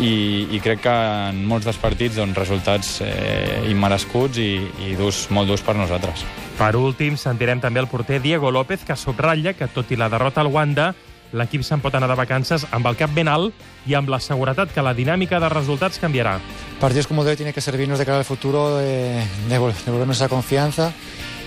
i, 0.00 0.48
i 0.56 0.60
crec 0.64 0.82
que 0.86 0.96
en 1.30 1.42
molts 1.46 1.68
dels 1.68 1.78
partits 1.80 2.16
doncs, 2.16 2.38
resultats 2.38 2.94
eh, 3.04 3.66
immerescuts 3.70 4.40
i, 4.40 4.52
i 4.88 4.96
durs, 4.98 5.26
molt 5.30 5.50
durs 5.50 5.62
per 5.62 5.76
nosaltres. 5.76 6.24
Per 6.60 6.72
últim, 6.76 7.16
sentirem 7.20 7.60
també 7.60 7.80
el 7.80 7.88
porter 7.88 8.20
Diego 8.20 8.50
López, 8.52 8.82
que 8.86 8.96
subratlla 8.96 9.54
que, 9.56 9.68
tot 9.72 9.92
i 9.92 10.00
la 10.00 10.10
derrota 10.12 10.42
al 10.44 10.52
Wanda, 10.52 10.90
l'equip 11.32 11.62
se'n 11.62 11.80
pot 11.80 11.94
anar 11.94 12.08
de 12.10 12.16
vacances 12.18 12.66
amb 12.70 12.86
el 12.90 12.96
cap 12.96 13.10
ben 13.14 13.28
alt 13.28 13.54
i 13.86 13.94
amb 13.94 14.08
la 14.10 14.18
seguretat 14.20 14.72
que 14.74 14.82
la 14.82 14.94
dinàmica 14.94 15.38
de 15.40 15.48
resultats 15.48 15.98
canviarà. 15.98 16.38
Partidos 16.80 17.06
como 17.06 17.24
de 17.24 17.30
hoy 17.30 17.36
tienen 17.36 17.54
que 17.54 17.60
servirnos 17.60 17.98
de 17.98 18.06
cara 18.06 18.18
al 18.18 18.24
futuro, 18.24 18.76
de, 18.78 19.22
de 19.48 19.58
vol- 19.60 19.74
devolvernos 19.84 20.16
esa 20.16 20.28
confianza, 20.28 20.92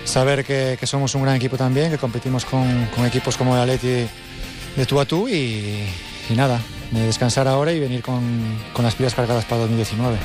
saber 0.04 0.44
que, 0.44 0.76
que 0.78 0.86
somos 0.86 1.14
un 1.14 1.22
gran 1.22 1.36
equipo 1.36 1.56
también, 1.56 1.90
que 1.90 1.98
competimos 1.98 2.44
con, 2.44 2.86
con 2.94 3.04
equipos 3.06 3.36
como 3.36 3.54
el 3.56 3.62
Atleti 3.62 4.06
de 4.76 4.86
tú 4.86 5.00
a 5.00 5.04
tú 5.04 5.28
y, 5.28 5.84
y 6.30 6.34
nada, 6.34 6.60
de 6.90 7.06
descansar 7.06 7.46
ahora 7.48 7.72
y 7.72 7.80
venir 7.80 8.02
con, 8.02 8.22
con 8.72 8.84
las 8.84 8.94
pilas 8.94 9.14
cargadas 9.14 9.44
para 9.44 9.62
2019. 9.62 10.16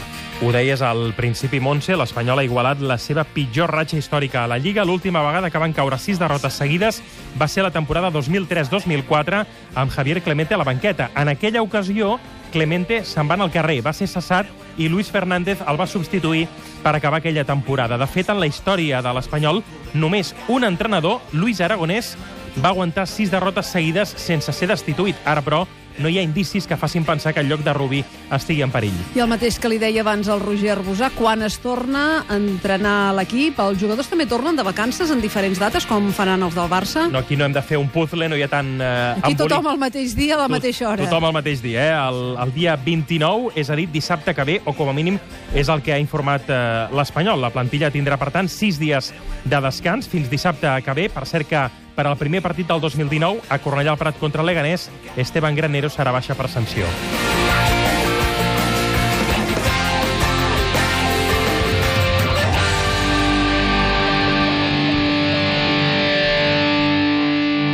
Ho 0.41 0.53
deies 0.53 0.79
al 0.81 1.11
principi, 1.17 1.59
Montse, 1.59 1.97
l'Espanyol 1.99 2.39
ha 2.39 2.43
igualat 2.47 2.79
la 2.79 2.95
seva 2.95 3.25
pitjor 3.27 3.73
ratxa 3.75 3.97
històrica 3.99 4.45
a 4.45 4.47
la 4.47 4.55
Lliga. 4.57 4.85
L'última 4.87 5.19
vegada 5.19 5.49
que 5.51 5.59
van 5.59 5.73
caure 5.75 5.97
sis 5.99 6.15
derrotes 6.15 6.55
seguides 6.55 7.01
va 7.35 7.49
ser 7.51 7.65
la 7.65 7.73
temporada 7.75 8.07
2003-2004 8.15 9.41
amb 9.75 9.91
Javier 9.91 10.21
Clemente 10.23 10.55
a 10.55 10.59
la 10.61 10.63
banqueta. 10.63 11.09
En 11.19 11.27
aquella 11.27 11.61
ocasió, 11.61 12.21
Clemente 12.53 13.01
se'n 13.03 13.27
va 13.27 13.35
al 13.35 13.51
carrer, 13.51 13.81
va 13.83 13.91
ser 13.91 14.07
cessat 14.07 14.47
i 14.77 14.87
Luis 14.87 15.11
Fernández 15.11 15.59
el 15.67 15.79
va 15.79 15.85
substituir 15.85 16.47
per 16.85 16.95
acabar 16.95 17.19
aquella 17.19 17.43
temporada. 17.43 17.97
De 17.97 18.07
fet, 18.07 18.29
en 18.29 18.39
la 18.39 18.47
història 18.47 19.01
de 19.03 19.13
l'Espanyol, 19.13 19.59
només 19.93 20.33
un 20.47 20.63
entrenador, 20.63 21.19
Luis 21.33 21.59
Aragonès, 21.59 22.15
va 22.63 22.71
aguantar 22.71 23.09
sis 23.11 23.29
derrotes 23.29 23.67
seguides 23.75 24.15
sense 24.15 24.55
ser 24.55 24.71
destituït. 24.71 25.19
Ara, 25.25 25.43
però, 25.43 25.65
no 25.99 26.09
hi 26.09 26.17
ha 26.19 26.23
indicis 26.25 26.67
que 26.67 26.77
facin 26.77 27.05
pensar 27.05 27.33
que 27.33 27.41
el 27.43 27.49
lloc 27.49 27.61
de 27.65 27.73
Rubí 27.73 28.03
estigui 28.31 28.63
en 28.65 28.71
perill. 28.71 28.95
I 29.15 29.23
el 29.23 29.29
mateix 29.31 29.59
que 29.59 29.69
li 29.71 29.77
deia 29.81 30.01
abans 30.01 30.27
el 30.31 30.39
Roger 30.41 30.73
Arbusà, 30.77 31.11
quan 31.15 31.43
es 31.45 31.59
torna 31.63 32.23
a 32.27 32.37
entrenar 32.39 33.13
l'equip, 33.17 33.59
els 33.63 33.79
jugadors 33.81 34.09
també 34.09 34.25
tornen 34.29 34.55
de 34.57 34.63
vacances 34.63 35.11
en 35.11 35.21
diferents 35.21 35.59
dates, 35.59 35.85
com 35.89 36.11
faran 36.15 36.43
els 36.47 36.55
del 36.57 36.69
Barça? 36.71 37.07
No, 37.11 37.19
aquí 37.23 37.35
no 37.39 37.45
hem 37.45 37.53
de 37.55 37.61
fer 37.65 37.77
un 37.77 37.89
puzzle, 37.93 38.29
no 38.29 38.37
hi 38.39 38.43
ha 38.45 38.49
tant... 38.51 38.75
Eh, 38.79 38.89
Aquí 39.19 39.33
embolic. 39.33 39.41
tothom 39.43 39.67
al 39.73 39.81
mateix 39.81 40.15
dia, 40.15 40.35
a 40.35 40.43
la 40.43 40.47
mateixa 40.51 40.87
hora. 40.89 41.03
Tothom 41.03 41.29
al 41.29 41.35
mateix 41.39 41.61
dia, 41.61 41.83
eh? 41.89 41.95
El, 42.09 42.21
el 42.45 42.53
dia 42.55 42.75
29, 42.79 43.53
és 43.59 43.69
a 43.69 43.75
dir, 43.79 43.89
dissabte 43.91 44.33
que 44.35 44.45
ve, 44.47 44.59
o 44.65 44.73
com 44.77 44.89
a 44.89 44.93
mínim 44.95 45.19
és 45.55 45.69
el 45.69 45.81
que 45.85 45.93
ha 45.93 45.99
informat 45.99 46.47
eh, 46.49 46.61
l'Espanyol. 46.95 47.41
La 47.41 47.51
plantilla 47.53 47.91
tindrà, 47.91 48.17
per 48.21 48.31
tant, 48.35 48.49
sis 48.49 48.79
dies 48.79 49.11
de 49.45 49.61
descans 49.61 50.07
fins 50.09 50.29
dissabte 50.31 50.71
que 50.85 50.93
ve. 50.97 51.09
Per 51.13 51.25
cert 51.27 51.49
que 51.49 51.63
per 51.99 52.07
al 52.07 52.15
primer 52.15 52.39
partit 52.39 52.69
del 52.69 52.79
2019, 52.79 53.41
a 53.51 53.57
Cornellà 53.59 53.91
al 53.91 53.99
Prat 53.99 54.15
contra 54.21 54.39
el 54.39 54.47
Leganés, 54.47 54.87
Esteban 55.19 55.59
Granero 55.59 55.91
serà 55.91 56.15
baixa 56.15 56.39
per 56.39 56.47
sanció. 56.47 56.87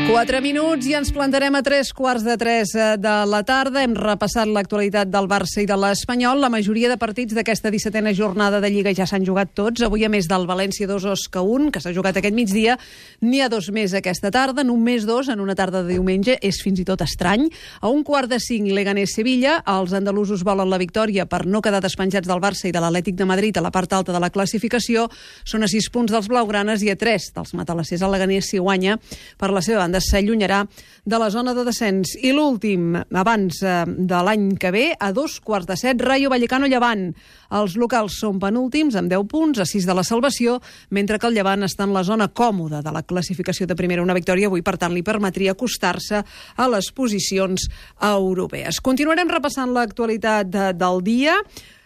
Quatre 0.05 0.37
minuts 0.37 0.85
i 0.85 0.91
ens 0.93 1.09
plantarem 1.09 1.55
a 1.57 1.63
tres 1.65 1.89
quarts 1.89 2.21
de 2.21 2.35
tres 2.37 2.75
eh, 2.77 2.91
de 3.01 3.13
la 3.25 3.39
tarda. 3.41 3.81
Hem 3.81 3.95
repassat 3.97 4.45
l'actualitat 4.45 5.09
del 5.09 5.25
Barça 5.25 5.63
i 5.63 5.65
de 5.65 5.73
l'Espanyol. 5.81 6.43
La 6.43 6.51
majoria 6.53 6.91
de 6.91 6.97
partits 7.01 7.33
d'aquesta 7.33 7.71
17a 7.73 8.13
jornada 8.13 8.59
de 8.61 8.69
Lliga 8.69 8.93
ja 8.93 9.07
s'han 9.09 9.25
jugat 9.25 9.55
tots. 9.57 9.81
Avui, 9.81 10.05
a 10.05 10.09
més 10.13 10.29
del 10.29 10.45
València 10.45 10.85
2 10.85 11.07
Osca 11.09 11.41
1, 11.41 11.71
que 11.73 11.81
s'ha 11.81 11.93
jugat 11.95 12.19
aquest 12.21 12.37
migdia, 12.37 12.75
n'hi 13.25 13.41
ha 13.41 13.47
dos 13.49 13.71
més 13.73 13.95
aquesta 13.97 14.29
tarda, 14.29 14.63
només 14.63 15.07
dos 15.09 15.31
en 15.33 15.41
una 15.41 15.55
tarda 15.57 15.81
de 15.81 15.95
diumenge. 15.95 16.37
És 16.37 16.61
fins 16.61 16.83
i 16.83 16.85
tot 16.85 17.01
estrany. 17.01 17.49
A 17.81 17.89
un 17.89 18.05
quart 18.05 18.29
de 18.29 18.39
cinc, 18.39 18.69
Leganés-Sevilla. 18.77 19.57
Els 19.73 19.97
andalusos 19.97 20.45
volen 20.45 20.69
la 20.69 20.79
victòria 20.79 21.25
per 21.25 21.47
no 21.49 21.63
quedar 21.65 21.81
despenjats 21.81 22.29
del 22.29 22.43
Barça 22.45 22.69
i 22.69 22.75
de 22.75 22.85
l'Atlètic 22.85 23.17
de 23.17 23.25
Madrid 23.25 23.57
a 23.57 23.65
la 23.65 23.73
part 23.73 23.97
alta 23.97 24.13
de 24.13 24.21
la 24.21 24.29
classificació. 24.29 25.09
Són 25.43 25.65
a 25.65 25.71
sis 25.71 25.89
punts 25.89 26.13
dels 26.13 26.29
blaugranes 26.29 26.85
i 26.85 26.93
a 26.93 26.95
tres 26.95 27.31
dels 27.33 27.57
matalassers. 27.57 28.05
El 28.05 28.13
Leganés, 28.13 28.53
si 28.53 28.61
guanya, 28.61 28.99
per 29.41 29.49
la 29.49 29.65
seva 29.65 29.81
banda, 29.81 29.94
s'allunyarà 30.01 30.63
de 31.05 31.17
la 31.21 31.29
zona 31.29 31.53
de 31.53 31.63
descens. 31.67 32.15
I 32.25 32.31
l'últim, 32.33 32.95
abans 32.95 33.61
eh, 33.61 33.83
de 33.85 34.21
l'any 34.25 34.47
que 34.59 34.71
ve, 34.73 34.85
a 34.97 35.11
dos 35.13 35.37
quarts 35.39 35.69
de 35.69 35.77
set, 35.77 36.01
Rayo 36.01 36.31
Vallecano 36.33 36.69
Llevant. 36.71 37.07
Els 37.55 37.75
locals 37.77 38.17
són 38.19 38.39
penúltims, 38.41 38.97
amb 38.97 39.11
10 39.11 39.27
punts, 39.29 39.61
a 39.61 39.67
6 39.69 39.85
de 39.85 39.95
la 39.95 40.03
salvació, 40.07 40.57
mentre 40.89 41.19
que 41.21 41.29
el 41.29 41.37
Llevant 41.37 41.67
està 41.67 41.85
en 41.85 41.93
la 41.93 42.03
zona 42.03 42.27
còmoda 42.33 42.81
de 42.81 42.93
la 42.95 43.03
classificació 43.05 43.67
de 43.69 43.77
primera. 43.77 44.03
Una 44.03 44.17
victòria 44.17 44.49
avui, 44.49 44.65
per 44.65 44.77
tant, 44.81 44.95
li 44.95 45.05
permetria 45.05 45.53
acostar-se 45.53 46.21
a 46.21 46.69
les 46.73 46.91
posicions 46.91 47.69
europees. 48.01 48.81
Continuarem 48.81 49.29
repassant 49.29 49.73
l'actualitat 49.75 50.49
de, 50.49 50.69
del 50.73 51.03
dia, 51.05 51.37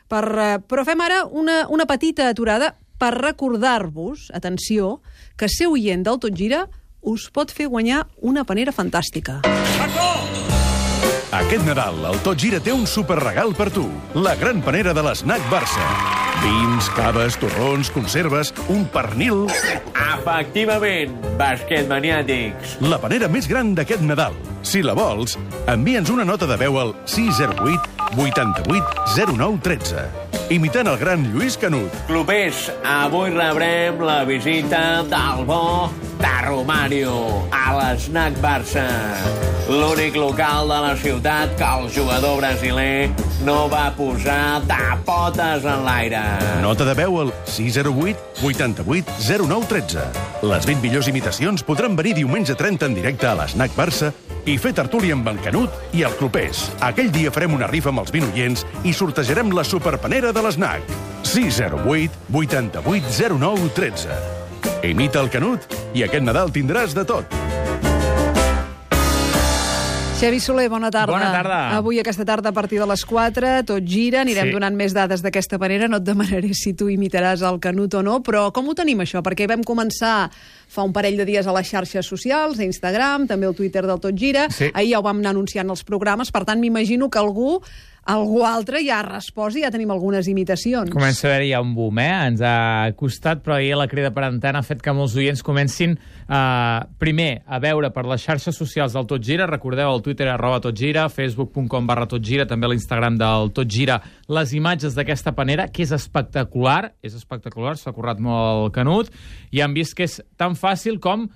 per, 0.10 0.26
eh, 0.26 0.52
però 0.64 0.88
fem 0.88 1.04
ara 1.06 1.26
una, 1.28 1.66
una 1.70 1.86
petita 1.90 2.32
aturada 2.32 2.74
per 3.00 3.14
recordar-vos, 3.16 4.28
atenció, 4.36 5.00
que 5.40 5.48
ser 5.48 5.70
oient 5.72 6.04
del 6.04 6.20
Tot 6.20 6.36
Gira 6.36 6.66
us 7.02 7.30
pot 7.34 7.52
fer 7.52 7.70
guanyar 7.72 8.06
una 8.22 8.46
panera 8.46 8.74
fantàstica. 8.76 9.40
Aquest 11.40 11.66
Nadal, 11.66 12.02
el 12.10 12.18
Tot 12.26 12.40
Gira 12.42 12.60
té 12.60 12.74
un 12.74 12.88
superregal 12.90 13.54
per 13.56 13.70
tu. 13.72 13.86
La 14.18 14.36
gran 14.36 14.64
panera 14.66 14.96
de 14.98 15.06
l'Snac 15.06 15.46
Barça. 15.54 16.19
Vins, 16.44 16.90
caves, 16.96 17.36
torrons, 17.40 17.90
conserves, 17.92 18.54
un 18.72 18.86
pernil... 18.94 19.48
Efectivament, 20.20 21.14
basquet 21.40 21.88
maniàtics. 21.90 22.78
La 22.84 23.00
panera 23.02 23.30
més 23.32 23.48
gran 23.50 23.74
d'aquest 23.78 24.04
Nadal. 24.08 24.36
Si 24.64 24.82
la 24.84 24.96
vols, 24.98 25.38
envia'ns 25.72 26.12
una 26.14 26.26
nota 26.28 26.48
de 26.50 26.58
veu 26.60 26.80
al 26.80 26.94
608 27.08 28.00
88 28.18 29.06
09 29.38 29.60
13. 29.64 30.06
Imitant 30.50 30.90
el 30.90 30.98
gran 30.98 31.28
Lluís 31.34 31.58
Canut. 31.62 31.94
Clubers, 32.08 32.70
avui 32.84 33.30
rebrem 33.36 34.00
la 34.02 34.24
visita 34.26 35.04
del 35.06 35.46
bo 35.46 35.92
de 36.20 36.34
Romario 36.48 37.16
a 37.54 37.76
l'Snac 37.78 38.40
Barça. 38.44 38.88
L'únic 39.70 40.18
local 40.18 40.72
de 40.72 40.80
la 40.88 40.96
ciutat 40.98 41.54
que 41.60 41.68
el 41.80 41.92
jugador 41.94 42.40
brasiler 42.42 43.12
no 43.46 43.68
va 43.70 43.92
posar 43.96 44.60
de 44.66 44.82
potes 45.06 45.68
en 45.70 45.86
l'aire. 45.86 46.29
Nota 46.62 46.86
de 46.86 46.94
veu 46.94 47.20
al 47.22 47.32
608 47.50 48.44
88 48.46 49.14
09 49.48 49.68
13. 49.70 50.04
Les 50.46 50.68
20 50.68 50.84
millors 50.84 51.08
imitacions 51.10 51.64
podran 51.66 51.96
venir 51.98 52.14
diumenge 52.20 52.54
30 52.54 52.86
en 52.92 52.98
directe 52.98 53.30
a 53.30 53.34
l'Snac 53.40 53.74
Barça 53.78 54.12
i 54.46 54.58
fer 54.62 54.74
tertúlia 54.78 55.18
amb 55.18 55.28
en 55.32 55.42
Canut 55.44 55.96
i 55.98 56.04
el 56.06 56.14
Clopés. 56.20 56.68
Aquell 56.86 57.10
dia 57.16 57.34
farem 57.34 57.58
una 57.58 57.70
rifa 57.72 57.90
amb 57.94 58.04
els 58.04 58.14
20 58.14 58.34
oients 58.36 58.66
i 58.84 58.94
sortejarem 58.94 59.54
la 59.56 59.66
superpanera 59.66 60.34
de 60.36 60.46
l'Snac. 60.46 60.96
608 61.26 62.30
88 62.32 63.36
09 63.40 63.74
13. 63.76 64.22
Imita 64.90 65.24
el 65.26 65.34
Canut 65.34 65.66
i 65.98 66.06
aquest 66.06 66.26
Nadal 66.28 66.54
tindràs 66.54 66.94
de 66.94 67.08
tot. 67.08 67.49
Xavi 70.20 70.42
Soler, 70.42 70.68
bona 70.68 70.90
tarda. 70.92 71.14
Bona 71.14 71.32
tarda. 71.32 71.60
Avui, 71.78 71.96
aquesta 72.02 72.26
tarda, 72.28 72.50
a 72.50 72.52
partir 72.52 72.76
de 72.82 72.86
les 72.90 73.06
4, 73.08 73.64
tot 73.64 73.86
gira, 73.88 74.20
anirem 74.26 74.50
Sí. 74.50 74.52
donant 74.52 74.76
més 74.76 74.92
dades 74.94 75.22
d'aquesta 75.24 75.58
manera. 75.58 75.88
No 75.88 75.96
et 75.98 76.04
demanaré 76.04 76.54
si 76.54 76.74
tu 76.74 76.90
imitaràs 76.90 77.42
el 77.42 77.58
Canut 77.62 77.94
o 77.94 78.04
no, 78.04 78.22
però 78.22 78.52
com 78.52 78.68
ho 78.68 78.76
tenim, 78.76 79.00
això? 79.00 79.22
Perquè 79.24 79.48
vam 79.48 79.64
començar 79.64 80.30
fa 80.68 80.84
un 80.84 80.92
parell 80.92 81.16
de 81.16 81.24
dies 81.24 81.48
a 81.48 81.54
les 81.54 81.68
xarxes 81.70 82.06
socials, 82.06 82.60
a 82.60 82.64
Instagram, 82.66 83.28
també 83.28 83.46
al 83.48 83.56
Twitter 83.56 83.88
del 83.88 84.00
Tot 84.00 84.14
Gira. 84.14 84.50
Sí. 84.52 84.70
Ahir 84.74 84.92
ja 84.92 85.00
ho 85.00 85.04
vam 85.04 85.20
anar 85.20 85.30
anunciant 85.30 85.70
els 85.70 85.84
programes, 85.86 86.32
per 86.32 86.44
tant, 86.44 86.60
m'imagino 86.60 87.10
que 87.10 87.18
algú 87.18 87.62
algú 88.10 88.42
altre 88.48 88.82
ja 88.86 89.00
ha 89.00 89.06
respost 89.06 89.60
i 89.60 89.64
ja 89.64 89.72
tenim 89.74 89.92
algunes 89.94 90.28
imitacions. 90.32 90.90
Comença 90.94 91.28
a 91.28 91.30
haver-hi 91.30 91.52
ja 91.54 91.62
un 91.62 91.76
boom, 91.78 92.00
eh? 92.02 92.10
Ens 92.30 92.42
ha 92.42 92.90
costat, 92.98 93.44
però 93.46 93.58
ahir 93.60 93.78
la 93.78 93.88
crida 93.92 94.12
per 94.16 94.26
antena 94.28 94.64
ha 94.64 94.66
fet 94.66 94.82
que 94.82 94.94
molts 94.96 95.16
oients 95.20 95.44
comencin 95.46 95.96
eh, 95.96 96.80
primer 97.02 97.30
a 97.46 97.60
veure 97.62 97.92
per 97.96 98.06
les 98.10 98.24
xarxes 98.26 98.58
socials 98.58 98.96
del 98.98 99.08
Tot 99.10 99.26
Gira, 99.26 99.48
recordeu 99.50 99.94
el 99.94 100.04
Twitter 100.06 100.30
arroba 100.32 100.62
Tot 100.64 100.78
Gira, 100.78 101.08
facebook.com 101.14 101.90
barra 101.90 102.08
Tot 102.10 102.26
Gira, 102.26 102.48
també 102.50 102.72
l'Instagram 102.72 103.20
del 103.20 103.54
Tot 103.56 103.70
Gira, 103.70 104.00
les 104.28 104.56
imatges 104.58 104.98
d'aquesta 104.98 105.36
panera, 105.38 105.70
que 105.70 105.86
és 105.86 105.94
espectacular, 105.96 106.96
és 107.06 107.14
espectacular, 107.18 107.78
s'ha 107.78 107.94
currat 107.94 108.22
molt 108.24 108.66
el 108.66 108.74
Canut, 108.76 109.14
i 109.54 109.62
han 109.62 109.78
vist 109.78 109.98
que 109.98 110.10
és 110.10 110.20
tan 110.40 110.58
fàcil 110.58 111.00
com 111.04 111.30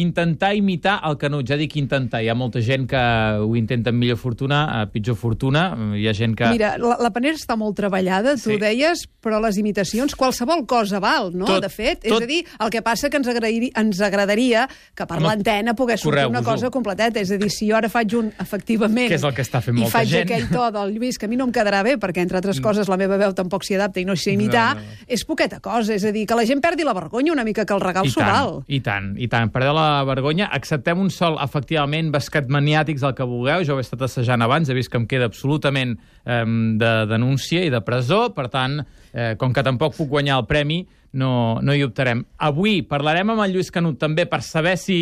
intentar 0.00 0.54
imitar 0.56 1.00
el 1.08 1.16
Canut. 1.18 1.46
Ja 1.48 1.56
dic 1.58 1.76
intentar, 1.80 2.20
hi 2.22 2.28
ha 2.30 2.34
molta 2.38 2.60
gent 2.64 2.86
que 2.90 3.00
ho 3.42 3.54
intenta 3.58 3.90
amb 3.90 3.98
millor 3.98 4.16
fortuna, 4.20 4.64
a 4.80 4.86
pitjor 4.90 5.16
fortuna, 5.18 5.64
hi 5.96 6.06
ha 6.08 6.14
gent 6.14 6.36
que... 6.38 6.46
Mira, 6.52 6.76
la, 6.78 6.96
la 7.02 7.10
panera 7.14 7.36
està 7.38 7.56
molt 7.58 7.76
treballada, 7.76 8.34
tu 8.36 8.50
Sí. 8.54 8.56
deies, 8.62 9.04
però 9.22 9.40
les 9.42 9.58
imitacions, 9.58 10.14
qualsevol 10.16 10.64
cosa 10.66 11.00
val, 11.00 11.32
no? 11.34 11.46
Tot- 11.46 11.62
de 11.66 11.68
fet, 11.72 12.00
tot- 12.04 12.20
és 12.22 12.26
a 12.26 12.30
dir, 12.30 12.40
el 12.60 12.70
que 12.70 12.82
passa 12.82 13.10
que 13.10 13.16
ens, 13.18 13.28
agradaria, 13.28 13.70
ens 13.76 14.00
agradaria 14.00 14.66
que 14.94 15.06
per 15.06 15.18
Home, 15.18 15.26
l'antena 15.28 15.74
pogués 15.74 16.00
sortir 16.00 16.26
una 16.28 16.42
cosa 16.42 16.70
completeta. 16.70 17.20
És 17.20 17.30
a 17.32 17.38
dir, 17.40 17.50
si 17.50 17.68
jo 17.70 17.76
ara 17.76 17.88
faig 17.90 18.14
un, 18.18 18.32
efectivament, 18.38 19.08
Que 19.08 19.18
és 19.18 19.24
el 19.26 19.34
que 19.34 19.42
està 19.42 19.60
fent 19.64 19.76
i 19.76 19.80
molta 19.82 19.98
faig 19.98 20.08
gent. 20.12 20.30
aquell 20.30 20.48
to 20.52 20.70
del 20.74 20.94
Lluís, 20.94 21.18
que 21.18 21.26
a 21.26 21.28
mi 21.28 21.36
no 21.36 21.44
em 21.48 21.52
quedarà 21.52 21.82
bé, 21.82 21.96
perquè, 21.98 22.22
entre 22.22 22.38
altres 22.38 22.60
coses, 22.60 22.88
la 22.88 22.96
meva 22.96 23.16
veu 23.18 23.34
tampoc 23.34 23.64
s'hi 23.66 23.74
adapta 23.78 24.00
i 24.00 24.04
no 24.08 24.16
sé 24.16 24.32
imitar, 24.36 24.76
No, 24.78 24.82
no, 24.82 25.04
és 25.08 25.24
poqueta 25.24 25.60
cosa. 25.60 25.94
És 25.94 26.04
a 26.04 26.12
dir, 26.12 26.26
que 26.26 26.34
la 26.36 26.44
gent 26.46 26.60
perdi 26.60 26.84
la 26.84 26.92
vergonya 26.94 27.32
una 27.32 27.44
mica, 27.44 27.64
que 27.64 27.74
el 27.74 27.80
regal 27.80 28.06
I 28.06 28.10
s'ho 28.10 28.20
val. 28.20 28.62
I 28.68 28.80
tant, 28.84 29.14
i 29.18 29.28
tant. 29.28 29.50
Perdeu 29.52 29.72
la 29.74 29.87
vergonya. 30.08 30.48
Acceptem 30.54 31.00
un 31.00 31.10
sol, 31.14 31.38
efectivament, 31.42 32.10
bascat 32.14 32.50
maniàtics, 32.52 33.04
el 33.06 33.14
que 33.16 33.26
vulgueu. 33.28 33.64
Jo 33.66 33.76
ho 33.76 33.82
he 33.82 33.86
estat 33.86 34.04
assajant 34.06 34.44
abans, 34.44 34.68
he 34.68 34.76
vist 34.76 34.92
que 34.92 35.00
em 35.00 35.06
queda 35.10 35.28
absolutament 35.30 35.96
eh, 36.24 36.44
de 36.80 36.92
denúncia 37.10 37.64
i 37.64 37.72
de 37.74 37.82
presó. 37.86 38.28
Per 38.36 38.48
tant, 38.52 38.80
eh, 39.12 39.34
com 39.40 39.54
que 39.54 39.64
tampoc 39.66 39.96
puc 39.96 40.10
guanyar 40.12 40.38
el 40.42 40.46
premi, 40.50 40.82
no, 41.18 41.58
no 41.64 41.74
hi 41.74 41.84
optarem. 41.86 42.22
Avui 42.44 42.82
parlarem 42.86 43.34
amb 43.34 43.44
el 43.44 43.56
Lluís 43.56 43.72
Canut 43.74 43.98
també 44.00 44.28
per 44.28 44.42
saber 44.44 44.76
si 44.80 44.98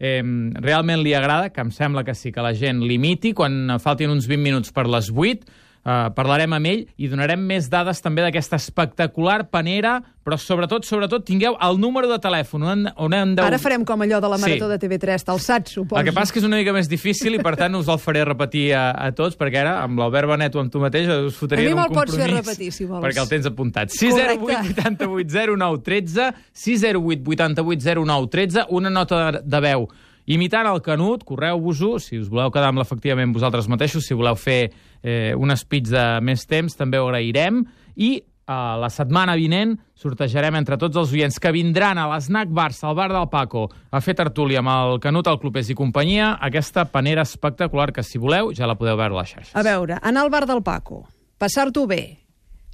eh, 0.00 0.22
realment 0.60 1.04
li 1.04 1.14
agrada, 1.14 1.50
que 1.52 1.64
em 1.64 1.72
sembla 1.74 2.04
que 2.04 2.16
sí, 2.16 2.32
que 2.32 2.44
la 2.44 2.54
gent 2.56 2.82
l'imiti, 2.82 3.34
quan 3.36 3.76
faltin 3.82 4.12
uns 4.12 4.28
20 4.30 4.46
minuts 4.46 4.72
per 4.72 4.88
les 4.88 5.12
8, 5.12 5.68
Uh, 5.80 6.10
parlarem 6.12 6.52
amb 6.52 6.68
ell 6.68 6.82
i 7.00 7.08
donarem 7.08 7.40
més 7.40 7.70
dades 7.72 8.02
també 8.04 8.20
d'aquesta 8.20 8.58
espectacular 8.60 9.46
panera, 9.48 9.94
però 10.20 10.36
sobretot, 10.36 10.84
sobretot, 10.84 11.24
tingueu 11.24 11.54
el 11.56 11.78
número 11.80 12.04
de 12.10 12.18
telèfon 12.20 12.66
on, 12.68 12.82
on 13.00 13.14
hem 13.16 13.32
de... 13.38 13.40
Ara 13.46 13.56
farem 13.58 13.86
com 13.88 14.04
allò 14.04 14.18
de 14.20 14.28
la 14.28 14.36
Sí. 14.36 14.42
marató 14.44 14.68
de 14.68 14.76
TV3, 14.82 15.24
t'alçats, 15.24 15.72
suposo. 15.72 15.96
El 15.98 16.04
que 16.04 16.12
passa 16.12 16.34
que 16.36 16.38
és 16.42 16.44
una 16.44 16.58
mica 16.60 16.74
més 16.76 16.86
difícil 16.90 17.38
i, 17.38 17.40
per 17.40 17.54
tant, 17.56 17.78
us 17.80 17.88
el 17.88 17.96
faré 17.98 18.26
repetir 18.28 18.74
a, 18.76 18.90
a 18.92 19.08
tots, 19.16 19.38
perquè 19.40 19.62
ara, 19.62 19.78
amb 19.86 19.96
l'Albert 20.04 20.28
Benet 20.28 20.54
o 20.54 20.60
amb 20.60 20.70
tu 20.70 20.84
mateix, 20.84 21.08
us 21.08 21.32
A 21.32 21.38
fotrien 21.40 21.64
mi 21.64 21.72
un 21.72 21.80
me'l 21.80 21.88
pots 21.96 22.12
compromís. 22.12 22.28
fer 22.28 22.36
repetir, 22.44 22.70
si 22.76 22.84
vols. 22.84 23.02
Perquè 23.06 23.24
el 23.24 23.32
tens 23.32 23.48
apuntat. 23.48 23.96
Correcte. 23.96 24.60
608 24.76 25.00
88 25.00 25.56
09 25.56 25.82
13, 25.88 26.28
608 26.52 27.24
88 27.24 28.04
09 28.04 28.28
13, 28.36 28.66
una 28.76 28.90
nota 28.92 29.24
de, 29.32 29.42
de 29.48 29.60
veu 29.64 29.88
imitant 30.30 30.68
el 30.70 30.78
Canut, 30.84 31.24
correu-vos-ho, 31.26 31.96
si 31.98 32.18
us 32.20 32.28
voleu 32.30 32.52
quedar 32.54 32.68
amb 32.70 32.78
l'efectivament 32.78 33.32
vosaltres 33.34 33.66
mateixos, 33.66 34.04
si 34.06 34.14
voleu 34.14 34.36
fer 34.38 34.68
eh, 35.02 35.32
un 35.36 35.54
speech 35.56 35.90
de 35.92 36.04
més 36.24 36.46
temps, 36.48 36.76
també 36.76 37.00
ho 37.00 37.08
agrairem, 37.08 37.62
i 37.96 38.10
uh, 38.20 38.76
la 38.80 38.90
setmana 38.92 39.36
vinent 39.38 39.76
sortejarem 39.98 40.56
entre 40.58 40.78
tots 40.80 40.96
els 41.00 41.12
oients 41.14 41.38
que 41.42 41.52
vindran 41.54 41.98
a 41.98 42.06
l'Snac 42.12 42.52
Barça, 42.54 42.88
al 42.88 42.96
bar 42.98 43.10
del 43.12 43.28
Paco, 43.32 43.66
a 43.90 44.00
fer 44.04 44.16
tertúlia 44.18 44.62
amb 44.62 44.72
el 44.72 45.00
Canut, 45.02 45.28
el 45.28 45.40
Clopés 45.42 45.70
i 45.70 45.76
companyia, 45.78 46.32
aquesta 46.40 46.86
panera 46.90 47.26
espectacular 47.26 47.90
que, 47.92 48.04
si 48.06 48.20
voleu, 48.22 48.54
ja 48.56 48.68
la 48.70 48.78
podeu 48.80 48.98
veure 48.98 49.16
a 49.16 49.22
les 49.22 49.34
xarxes. 49.34 49.54
A 49.54 49.66
veure, 49.66 50.00
anar 50.02 50.24
al 50.24 50.32
bar 50.32 50.46
del 50.48 50.64
Paco, 50.66 51.04
passar-t'ho 51.40 51.86
bé, 51.90 52.02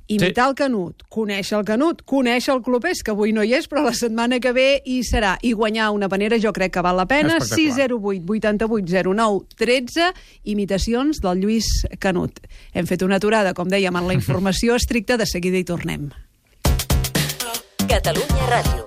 imitar 0.08 0.44
sí. 0.44 0.48
el 0.48 0.54
Canut, 0.58 1.02
conèixer 1.12 1.58
el 1.58 1.64
Canut, 1.66 2.02
conèixer 2.08 2.54
el 2.54 2.62
Clopés, 2.62 3.02
que 3.02 3.12
avui 3.14 3.34
no 3.36 3.44
hi 3.44 3.54
és, 3.58 3.68
però 3.70 3.84
la 3.86 3.94
setmana 3.96 4.40
que 4.42 4.52
ve 4.56 4.68
hi 4.84 5.00
serà, 5.06 5.36
i 5.42 5.52
guanyar 5.56 5.90
una 5.94 6.10
panera 6.12 6.38
jo 6.42 6.52
crec 6.56 6.76
que 6.76 6.84
val 6.84 6.98
la 7.00 7.08
pena. 7.10 7.40
608 7.40 8.24
88 8.26 9.04
09 9.12 9.44
13, 9.58 10.10
imitacions 10.54 11.22
del 11.24 11.42
Lluís 11.42 11.70
Canut. 11.98 12.40
Hem 12.72 12.86
fet 12.86 13.02
una 13.06 13.20
aturada, 13.20 13.54
com 13.54 13.70
dèiem, 13.70 13.96
en 13.96 14.08
la 14.08 14.16
informació 14.18 14.78
estricta, 14.78 15.16
de 15.16 15.26
seguida 15.26 15.58
hi 15.58 15.66
tornem. 15.66 16.10
Catalunya 17.86 18.50
Ràdio. 18.50 18.85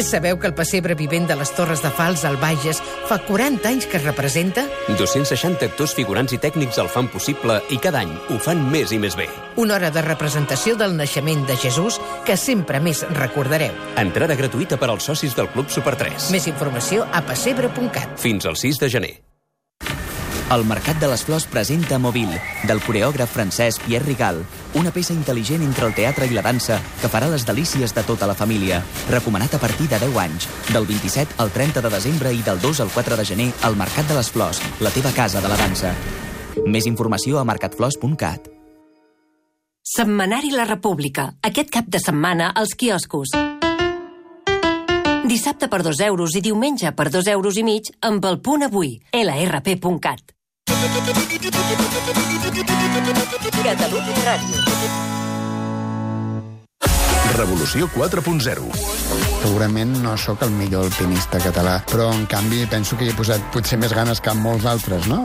Sabeu 0.00 0.38
que 0.38 0.46
el 0.48 0.54
pessebre 0.54 0.94
vivent 0.96 1.26
de 1.28 1.36
les 1.36 1.50
Torres 1.52 1.82
de 1.84 1.90
Fals 1.92 2.24
al 2.24 2.38
Bages 2.40 2.80
fa 3.08 3.18
40 3.26 3.68
anys 3.68 3.86
que 3.86 3.98
es 4.00 4.04
representa? 4.04 4.64
260 4.88 5.68
actors, 5.68 5.92
figurants 5.94 6.32
i 6.32 6.38
tècnics 6.40 6.80
el 6.80 6.88
fan 6.88 7.10
possible 7.12 7.60
i 7.70 7.78
cada 7.82 8.00
any 8.00 8.12
ho 8.32 8.38
fan 8.42 8.64
més 8.72 8.92
i 8.96 9.00
més 9.02 9.16
bé. 9.18 9.28
Una 9.60 9.76
hora 9.76 9.92
de 9.92 10.04
representació 10.04 10.76
del 10.80 10.96
naixement 10.96 11.44
de 11.46 11.56
Jesús 11.56 12.00
que 12.26 12.38
sempre 12.40 12.80
més 12.80 13.04
recordareu. 13.18 13.76
Entrada 14.00 14.38
gratuïta 14.38 14.80
per 14.80 14.88
als 14.90 15.10
socis 15.12 15.36
del 15.36 15.50
Club 15.52 15.68
Super 15.68 15.94
3. 16.00 16.32
Més 16.32 16.48
informació 16.48 17.04
a 17.12 17.22
pessebre.cat. 17.28 18.16
Fins 18.20 18.48
al 18.48 18.56
6 18.56 18.80
de 18.80 18.90
gener. 18.96 19.14
El 20.52 20.66
Mercat 20.68 20.98
de 21.00 21.08
les 21.08 21.22
Flors 21.24 21.46
presenta 21.48 21.96
Mobile, 21.98 22.36
del 22.68 22.80
coreògraf 22.84 23.30
francès 23.32 23.78
Pierre 23.80 24.04
Rigal, 24.04 24.42
una 24.76 24.90
peça 24.92 25.14
intel·ligent 25.14 25.62
entre 25.64 25.86
el 25.88 25.94
teatre 25.96 26.26
i 26.28 26.34
la 26.36 26.42
dansa 26.44 26.76
que 27.00 27.08
farà 27.08 27.30
les 27.32 27.46
delícies 27.48 27.94
de 27.96 28.02
tota 28.04 28.26
la 28.28 28.34
família. 28.36 28.82
Recomanat 29.08 29.54
a 29.56 29.60
partir 29.62 29.86
de 29.88 29.96
10 30.02 30.18
anys, 30.20 30.48
del 30.74 30.84
27 30.84 31.38
al 31.40 31.52
30 31.54 31.80
de 31.80 31.92
desembre 31.94 32.34
i 32.36 32.42
del 32.44 32.60
2 32.60 32.82
al 32.84 32.92
4 32.92 33.16
de 33.16 33.24
gener 33.24 33.46
al 33.62 33.78
Mercat 33.80 34.10
de 34.10 34.18
les 34.18 34.28
Flors, 34.34 34.60
la 34.84 34.92
teva 34.92 35.14
casa 35.16 35.40
de 35.40 35.48
la 35.48 35.56
dansa. 35.56 35.94
Més 36.66 36.84
informació 36.90 37.40
a 37.40 37.46
mercatflors.cat. 37.48 38.50
Setmanari 39.94 40.52
La 40.52 40.68
República. 40.68 41.30
Aquest 41.40 41.72
cap 41.72 41.88
de 41.88 42.02
setmana 42.02 42.50
als 42.52 42.76
quioscos. 42.76 43.32
Dissabte 45.24 45.70
per 45.72 45.80
2 45.80 46.04
euros 46.10 46.36
i 46.36 46.44
diumenge 46.44 46.92
per 46.92 47.08
2 47.08 47.32
euros 47.38 47.56
i 47.56 47.64
mig 47.64 47.88
amb 48.04 48.28
el 48.28 48.42
punt 48.44 48.68
avui. 48.68 48.98
lrp.cat. 49.16 50.41
Catalunya 53.62 54.24
Ràdio. 54.26 55.21
Revolució 57.32 57.88
4.0. 57.94 58.66
Segurament 59.42 59.94
no 60.04 60.12
sóc 60.20 60.42
el 60.44 60.52
millor 60.52 60.84
alpinista 60.86 61.40
català, 61.40 61.78
però 61.88 62.10
en 62.12 62.26
canvi 62.28 62.66
penso 62.70 62.98
que 62.98 63.06
hi 63.06 63.12
he 63.12 63.16
posat 63.16 63.42
potser 63.54 63.78
més 63.80 63.94
ganes 63.96 64.20
que 64.20 64.34
molts 64.36 64.68
altres, 64.68 65.08
no? 65.08 65.22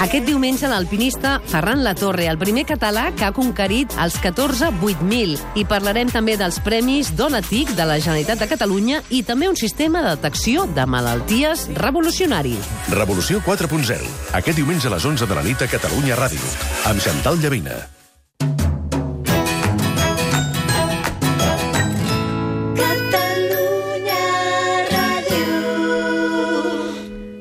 Aquest 0.00 0.24
diumenge 0.24 0.70
l'alpinista 0.70 1.34
Ferran 1.50 1.84
Latorre, 1.84 2.30
el 2.32 2.40
primer 2.40 2.64
català 2.70 3.10
que 3.12 3.28
ha 3.28 3.34
conquerit 3.36 3.92
els 4.00 4.16
14 4.24 4.72
8000. 4.80 5.36
I 5.60 5.66
parlarem 5.68 6.08
també 6.08 6.38
dels 6.40 6.62
premis 6.64 7.12
Dona 7.16 7.44
TIC 7.44 7.76
de 7.76 7.84
la 7.84 8.00
Generalitat 8.00 8.40
de 8.40 8.50
Catalunya 8.56 9.04
i 9.12 9.22
també 9.28 9.52
un 9.52 9.60
sistema 9.60 10.00
de 10.00 10.16
detecció 10.16 10.64
de 10.64 10.88
malalties 10.88 11.68
revolucionari. 11.76 12.56
Revolució 12.96 13.44
4.0. 13.44 14.08
Aquest 14.40 14.56
diumenge 14.56 14.88
a 14.88 14.96
les 14.96 15.04
11 15.04 15.28
de 15.28 15.36
la 15.36 15.44
nit 15.44 15.60
a 15.60 15.68
Catalunya 15.68 16.16
Ràdio. 16.16 16.52
Amb 16.88 17.04
Xantal 17.04 17.36
Llavina. 17.44 17.99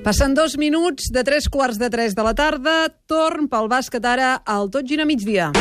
Passen 0.03 0.33
dos 0.33 0.55
minuts 0.57 1.11
de 1.11 1.23
tres 1.27 1.49
quarts 1.51 1.77
de 1.77 1.89
tres 1.89 2.15
de 2.15 2.23
la 2.23 2.31
tarda. 2.33 2.87
Torn 3.05 3.49
pel 3.51 3.67
bàsquet 3.67 4.05
ara 4.07 4.37
al 4.47 4.71
Tot 4.71 4.87
Gira 4.87 5.05
Migdia. 5.05 5.51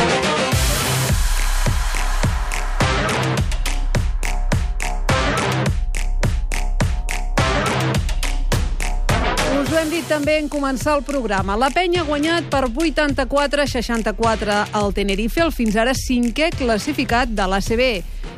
Hem 9.79 9.93
dit 9.93 10.09
també 10.11 10.33
en 10.37 10.49
començar 10.51 10.97
el 10.97 11.05
programa. 11.07 11.55
La 11.55 11.69
penya 11.71 12.01
ha 12.01 12.05
guanyat 12.05 12.49
per 12.51 12.65
84-64 12.67 14.57
al 14.75 14.91
Tenerife, 14.93 15.39
el 15.45 15.53
fins 15.55 15.77
ara 15.79 15.93
cinquè 15.95 16.49
classificat 16.59 17.31
de 17.31 17.47
l'ACB. 17.47 17.85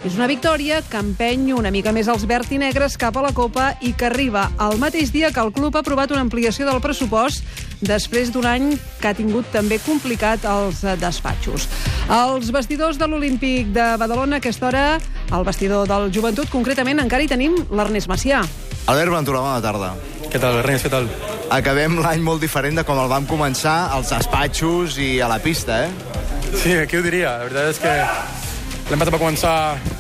És 0.02 0.16
una 0.18 0.26
victòria 0.26 0.80
que 0.82 0.98
empeny 0.98 1.52
una 1.54 1.70
mica 1.70 1.92
més 1.94 2.08
els 2.10 2.24
verd 2.26 2.50
i 2.50 2.58
negres 2.58 2.96
cap 2.98 3.20
a 3.20 3.22
la 3.22 3.30
Copa 3.38 3.68
i 3.86 3.92
que 3.94 4.08
arriba 4.08 4.48
el 4.66 4.80
mateix 4.82 5.12
dia 5.14 5.30
que 5.30 5.44
el 5.44 5.52
club 5.54 5.78
ha 5.78 5.84
aprovat 5.86 6.10
una 6.10 6.24
ampliació 6.26 6.66
del 6.66 6.82
pressupost 6.82 7.46
després 7.86 8.32
d'un 8.34 8.48
any 8.50 8.66
que 8.98 9.12
ha 9.12 9.14
tingut 9.14 9.52
també 9.54 9.78
complicat 9.86 10.48
els 10.50 10.82
eh, 10.82 10.96
despatxos. 10.98 11.68
Els 12.10 12.50
vestidors 12.50 12.98
de 12.98 13.06
l'Olímpic 13.06 13.70
de 13.78 13.88
Badalona, 14.02 14.40
a 14.40 14.42
aquesta 14.42 14.72
hora, 14.72 14.84
el 15.30 15.46
vestidor 15.46 15.86
del 15.90 16.10
Joventut, 16.10 16.50
concretament, 16.50 17.06
encara 17.06 17.22
hi 17.22 17.30
tenim 17.30 17.62
l'Ernest 17.70 18.10
Macià. 18.10 18.42
Albert 18.90 19.14
Ventura, 19.20 19.46
bona 19.46 19.62
tarda. 19.62 19.94
Què 20.32 20.42
tal, 20.42 20.64
Ernest? 20.66 20.90
Què 20.90 20.96
tal? 20.98 21.10
Acabem 21.54 22.02
l'any 22.02 22.26
molt 22.26 22.42
diferent 22.42 22.82
de 22.82 22.90
com 22.90 22.98
el 22.98 23.10
vam 23.12 23.30
començar, 23.30 23.92
als 23.94 24.10
despatxos 24.18 24.98
i 24.98 25.20
a 25.22 25.30
la 25.30 25.38
pista, 25.44 25.84
eh? 25.86 26.54
Sí, 26.58 26.74
qui 26.90 26.98
ho 26.98 27.06
diria? 27.06 27.38
La 27.38 27.50
veritat 27.50 27.76
és 27.76 27.82
que 27.86 28.41
passat 28.90 29.14
va 29.14 29.20
començar... 29.20 29.56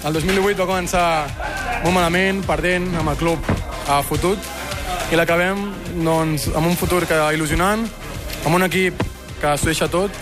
El 0.07 0.17
2018 0.17 0.57
va 0.59 0.67
començar 0.69 1.05
molt 1.83 1.93
malament, 1.95 2.41
perdent 2.47 2.89
amb 2.99 3.13
el 3.13 3.19
club 3.19 3.51
a 3.89 4.01
fotut, 4.05 4.39
i 5.11 5.19
l'acabem 5.19 5.59
doncs, 6.05 6.47
amb 6.55 6.69
un 6.69 6.77
futur 6.79 7.03
que 7.09 7.17
il·lusionant, 7.35 7.83
amb 8.45 8.55
un 8.55 8.65
equip 8.67 9.01
que 9.41 9.55
s'ho 9.57 9.71
deixa 9.71 9.89
tot, 9.91 10.15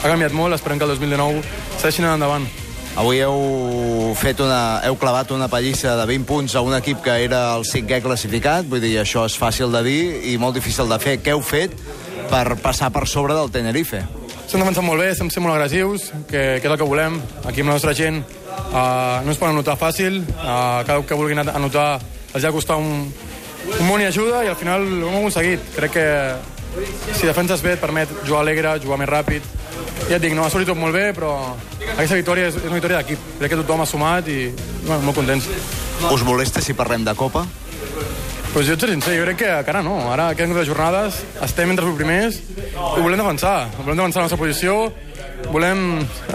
ha 0.00 0.08
canviat 0.08 0.32
molt, 0.32 0.56
esperem 0.56 0.80
que 0.80 0.88
el 0.88 0.94
2019 0.96 1.42
segueixin 1.78 2.08
endavant. 2.08 2.46
Avui 2.98 3.20
heu, 3.22 4.14
fet 4.18 4.40
una, 4.42 4.80
heu 4.84 4.96
clavat 4.98 5.30
una 5.30 5.46
pallissa 5.48 5.94
de 5.96 6.06
20 6.10 6.26
punts 6.26 6.56
a 6.58 6.62
un 6.66 6.74
equip 6.74 7.04
que 7.04 7.14
era 7.24 7.44
el 7.54 7.66
cinquè 7.68 8.00
classificat, 8.02 8.66
vull 8.68 8.82
dir, 8.82 8.96
això 9.00 9.26
és 9.28 9.36
fàcil 9.38 9.70
de 9.72 9.84
dir 9.86 10.00
i 10.32 10.38
molt 10.42 10.58
difícil 10.58 10.90
de 10.90 10.98
fer. 11.02 11.20
Què 11.22 11.36
heu 11.36 11.44
fet 11.44 11.76
per 12.32 12.58
passar 12.62 12.90
per 12.94 13.06
sobre 13.08 13.36
del 13.38 13.52
Tenerife? 13.54 14.02
Estem 14.50 14.64
defensant 14.64 14.82
molt 14.82 14.98
bé, 14.98 15.12
estem 15.12 15.28
sent 15.30 15.44
molt 15.44 15.54
agressius, 15.54 16.08
que, 16.26 16.40
que 16.58 16.66
és 16.66 16.72
el 16.72 16.78
que 16.80 16.86
volem. 16.90 17.20
Aquí 17.46 17.62
amb 17.62 17.70
la 17.70 17.76
nostra 17.76 17.92
gent 17.94 18.16
uh, 18.18 19.20
no 19.22 19.30
es 19.30 19.38
poden 19.38 19.54
anotar 19.54 19.76
fàcil, 19.78 20.16
uh, 20.26 20.80
cada 20.82 20.96
cop 20.96 21.06
que 21.06 21.18
vulguin 21.20 21.38
anotar 21.38 21.84
els 22.32 22.40
ha 22.40 22.48
de 22.48 22.50
costar 22.56 22.80
un, 22.82 23.06
un 23.76 23.86
món 23.86 24.02
i 24.02 24.08
ajuda 24.08 24.42
i 24.42 24.50
al 24.50 24.58
final 24.58 24.88
ho 24.88 25.06
hem 25.06 25.20
aconseguit. 25.20 25.70
Crec 25.76 25.94
que 25.94 26.08
si 27.12 27.30
defenses 27.30 27.62
bé 27.62 27.76
et 27.76 27.84
permet 27.84 28.10
jugar 28.24 28.42
alegre, 28.42 28.74
jugar 28.82 28.98
més 28.98 29.12
ràpid. 29.12 29.46
Ja 30.08 30.18
et 30.18 30.26
dic, 30.26 30.34
no 30.34 30.42
ha 30.42 30.50
sortit 30.50 30.74
tot 30.74 30.82
molt 30.82 30.98
bé, 30.98 31.12
però 31.14 31.30
aquesta 31.92 32.18
victòria 32.18 32.50
és, 32.50 32.58
és 32.58 32.66
una 32.66 32.80
victòria 32.80 33.04
d'equip. 33.04 33.32
Crec 33.38 33.54
que 33.54 33.62
tothom 33.62 33.86
ha 33.86 33.90
sumat 33.92 34.34
i 34.34 34.40
bueno, 34.82 34.98
molt 35.04 35.22
contents. 35.22 35.46
Us 36.10 36.26
molesta 36.26 36.58
si 36.58 36.74
parlem 36.74 37.06
de 37.06 37.14
Copa? 37.14 37.46
Pues 38.50 38.66
jo 38.66 38.74
ets 38.74 38.82
sincer, 38.82 39.14
jo 39.14 39.24
crec 39.28 39.36
que 39.44 39.50
encara 39.60 39.82
no. 39.86 39.94
Ara 40.10 40.32
queden 40.34 40.50
quatre 40.50 40.66
jornades, 40.66 41.20
estem 41.46 41.70
entre 41.70 41.86
els 41.86 41.96
primers 41.98 42.38
i 42.74 43.02
volem 43.02 43.20
defensar. 43.20 43.68
Volem 43.78 44.00
defensar 44.00 44.24
la 44.24 44.26
nostra 44.26 44.40
posició, 44.40 44.78
volem... 45.52 45.84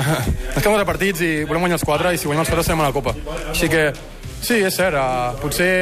Ens 0.56 0.62
queden 0.62 0.72
quatre 0.72 0.88
partits 0.88 1.24
i 1.26 1.32
volem 1.44 1.66
guanyar 1.66 1.80
els 1.80 1.88
quatre 1.88 2.14
i 2.16 2.22
si 2.22 2.30
guanyem 2.30 2.46
els 2.46 2.52
quatre 2.54 2.64
estem 2.64 2.84
a 2.84 2.88
la 2.88 2.96
Copa. 2.96 3.16
Així 3.52 3.68
que, 3.72 3.90
sí, 4.40 4.62
és 4.62 4.80
cert, 4.80 4.96
uh, 4.96 5.36
potser 5.42 5.74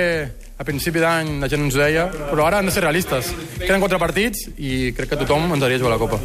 a 0.57 0.65
principi 0.65 1.01
d'any 1.03 1.35
la 1.43 1.49
gent 1.51 1.67
ens 1.67 1.77
deia, 1.77 2.07
però 2.31 2.47
ara 2.47 2.63
han 2.63 2.69
de 2.69 2.73
ser 2.73 2.85
realistes. 2.85 3.29
Queden 3.59 3.83
quatre 3.83 4.01
partits 4.01 4.47
i 4.57 4.89
crec 4.97 5.13
que 5.13 5.21
tothom 5.21 5.53
ens 5.53 5.65
hauria 5.65 5.81
jugar 5.81 5.93
la 5.93 6.01
Copa. 6.01 6.21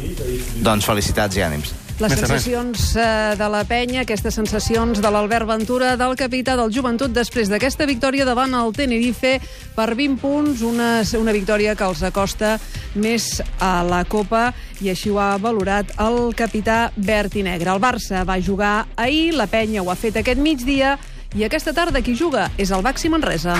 Doncs 0.65 0.89
felicitats 0.89 1.37
i 1.37 1.45
ànims. 1.45 1.75
Les 1.99 2.13
sensacions 2.15 2.83
eh, 2.95 3.05
de 3.35 3.47
la 3.51 3.65
penya, 3.67 4.05
aquestes 4.05 4.37
sensacions 4.37 5.01
de 5.03 5.09
l'Albert 5.11 5.43
Ventura, 5.49 5.97
del 5.99 6.15
capità 6.15 6.55
del 6.55 6.71
Joventut, 6.71 7.11
després 7.11 7.51
d'aquesta 7.51 7.83
victòria 7.89 8.23
davant 8.23 8.55
el 8.55 8.71
Tenerife 8.71 9.33
per 9.75 9.89
20 9.99 10.15
punts, 10.21 10.63
una, 10.63 11.01
una 11.19 11.35
victòria 11.35 11.75
que 11.75 11.83
els 11.83 12.03
acosta 12.07 12.53
més 12.95 13.41
a 13.59 13.81
la 13.83 14.05
Copa 14.07 14.53
i 14.79 14.93
així 14.93 15.11
ho 15.11 15.19
ha 15.19 15.33
valorat 15.43 15.91
el 15.99 16.31
capità 16.39 16.85
verd 16.95 17.35
i 17.35 17.43
negre. 17.43 17.75
El 17.75 17.83
Barça 17.83 18.23
va 18.23 18.39
jugar 18.39 18.87
ahir, 18.95 19.33
la 19.35 19.49
penya 19.51 19.83
ho 19.83 19.91
ha 19.91 19.99
fet 19.99 20.23
aquest 20.23 20.39
migdia 20.39 20.95
i 21.35 21.43
aquesta 21.43 21.75
tarda 21.75 21.99
qui 21.99 22.15
juga 22.15 22.47
és 22.57 22.71
el 22.71 22.85
Baxi 22.85 23.11
Manresa. 23.11 23.59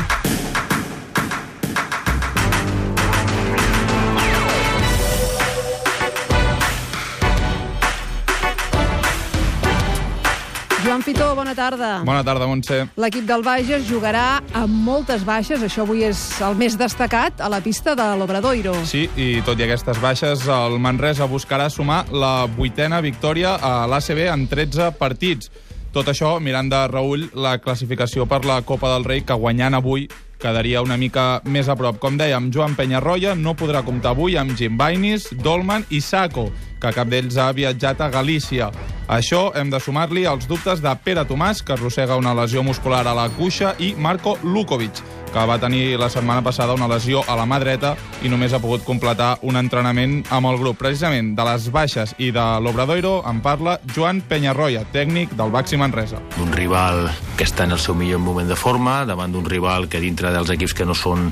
Joan 11.00 11.16
Fitó, 11.16 11.34
bona 11.34 11.56
tarda. 11.56 12.02
Bona 12.04 12.24
tarda, 12.28 12.46
Montse. 12.46 12.82
L'equip 13.00 13.24
del 13.24 13.40
Bages 13.40 13.86
jugarà 13.88 14.42
amb 14.52 14.82
moltes 14.84 15.24
baixes, 15.24 15.62
això 15.64 15.86
avui 15.86 16.04
és 16.04 16.20
el 16.44 16.58
més 16.60 16.76
destacat, 16.76 17.40
a 17.40 17.48
la 17.48 17.62
pista 17.64 17.94
de 17.96 18.04
l'Obradoiro. 18.20 18.74
Sí, 18.84 19.06
i 19.16 19.40
tot 19.48 19.56
i 19.60 19.64
aquestes 19.64 20.02
baixes, 20.04 20.44
el 20.52 20.76
Manresa 20.84 21.30
buscarà 21.32 21.70
sumar 21.72 22.02
la 22.12 22.50
vuitena 22.52 23.00
victòria 23.00 23.56
a 23.56 23.88
l'ACB 23.88 24.26
en 24.28 24.46
13 24.52 24.92
partits. 25.00 25.48
Tot 25.96 26.12
això 26.12 26.36
mirant 26.44 26.68
de 26.68 26.84
reull 26.92 27.30
la 27.32 27.56
classificació 27.64 28.28
per 28.28 28.44
la 28.44 28.60
Copa 28.68 28.92
del 28.98 29.08
Rei, 29.08 29.24
que 29.24 29.40
guanyant 29.40 29.80
avui 29.80 30.10
quedaria 30.40 30.84
una 30.84 31.00
mica 31.00 31.40
més 31.46 31.72
a 31.72 31.80
prop. 31.80 31.96
Com 32.04 32.20
dèiem, 32.20 32.52
Joan 32.52 32.76
Penyarroia 32.76 33.40
no 33.40 33.56
podrà 33.56 33.88
comptar 33.88 34.18
avui 34.18 34.36
amb 34.36 34.52
Jim 34.52 34.76
Bainis, 34.76 35.32
Dolman 35.32 35.88
i 35.96 36.04
Saco, 36.04 36.50
que 36.80 36.92
cap 36.92 37.08
d'ells 37.08 37.40
ha 37.40 37.54
viatjat 37.56 38.04
a 38.04 38.12
Galícia. 38.12 38.74
A 39.10 39.15
això 39.17 39.48
hem 39.58 39.72
de 39.74 39.80
sumar-li 39.82 40.28
els 40.30 40.45
dubtes 40.45 40.84
de 40.86 40.91
Pere 41.02 41.24
Tomàs, 41.26 41.63
que 41.65 41.74
arrossega 41.74 42.17
una 42.19 42.36
lesió 42.38 42.62
muscular 42.62 43.02
a 43.10 43.15
la 43.17 43.26
cuixa, 43.34 43.72
i 43.82 43.95
Marco 43.98 44.36
Lukovic, 44.43 45.02
que 45.34 45.46
va 45.46 45.60
tenir 45.62 45.98
la 46.00 46.10
setmana 46.10 46.42
passada 46.46 46.74
una 46.74 46.88
lesió 46.89 47.22
a 47.28 47.36
la 47.38 47.46
mà 47.50 47.60
dreta 47.62 47.96
i 48.26 48.30
només 48.32 48.54
ha 48.54 48.62
pogut 48.62 48.84
completar 48.88 49.38
un 49.46 49.60
entrenament 49.60 50.24
amb 50.34 50.50
el 50.50 50.60
grup. 50.62 50.80
Precisament 50.82 51.34
de 51.38 51.46
les 51.48 51.70
baixes 51.74 52.15
i 52.18 52.32
de 52.36 52.46
l'Obradoiro 52.63 53.20
en 53.30 53.42
parla 53.46 53.78
Joan 53.96 54.22
Penyarroia, 54.22 54.86
tècnic 54.94 55.36
del 55.38 55.54
Baxi 55.54 55.78
Manresa. 55.78 56.22
Un 56.42 56.52
rival 56.56 57.08
que 57.38 57.48
està 57.48 57.68
en 57.68 57.78
el 57.78 57.80
seu 57.80 57.96
millor 57.96 58.20
moment 58.24 58.50
de 58.50 58.58
forma, 58.60 59.04
davant 59.06 59.32
d'un 59.32 59.46
rival 59.46 59.88
que 59.89 60.02
dintre 60.04 60.34
dels 60.36 60.52
equips 60.56 60.76
que 60.76 60.88
no 60.89 60.98
són 60.98 61.32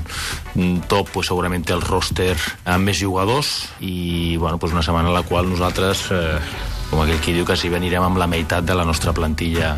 top, 0.88 1.12
pues, 1.12 1.28
segurament 1.28 1.66
té 1.66 1.74
el 1.76 1.84
roster 1.84 2.34
amb 2.64 2.88
més 2.88 2.98
jugadors 3.00 3.68
i 3.80 4.36
bueno, 4.38 4.58
pues 4.58 4.72
una 4.72 4.82
setmana 4.82 5.08
en 5.08 5.14
la 5.14 5.26
qual 5.26 5.48
nosaltres, 5.50 6.08
eh, 6.12 6.38
com 6.90 7.02
aquell 7.02 7.20
qui 7.20 7.36
diu 7.36 7.46
que 7.48 7.56
si 7.56 7.68
venirem 7.68 8.02
amb 8.04 8.18
la 8.18 8.30
meitat 8.30 8.64
de 8.64 8.74
la 8.74 8.86
nostra 8.88 9.12
plantilla 9.12 9.76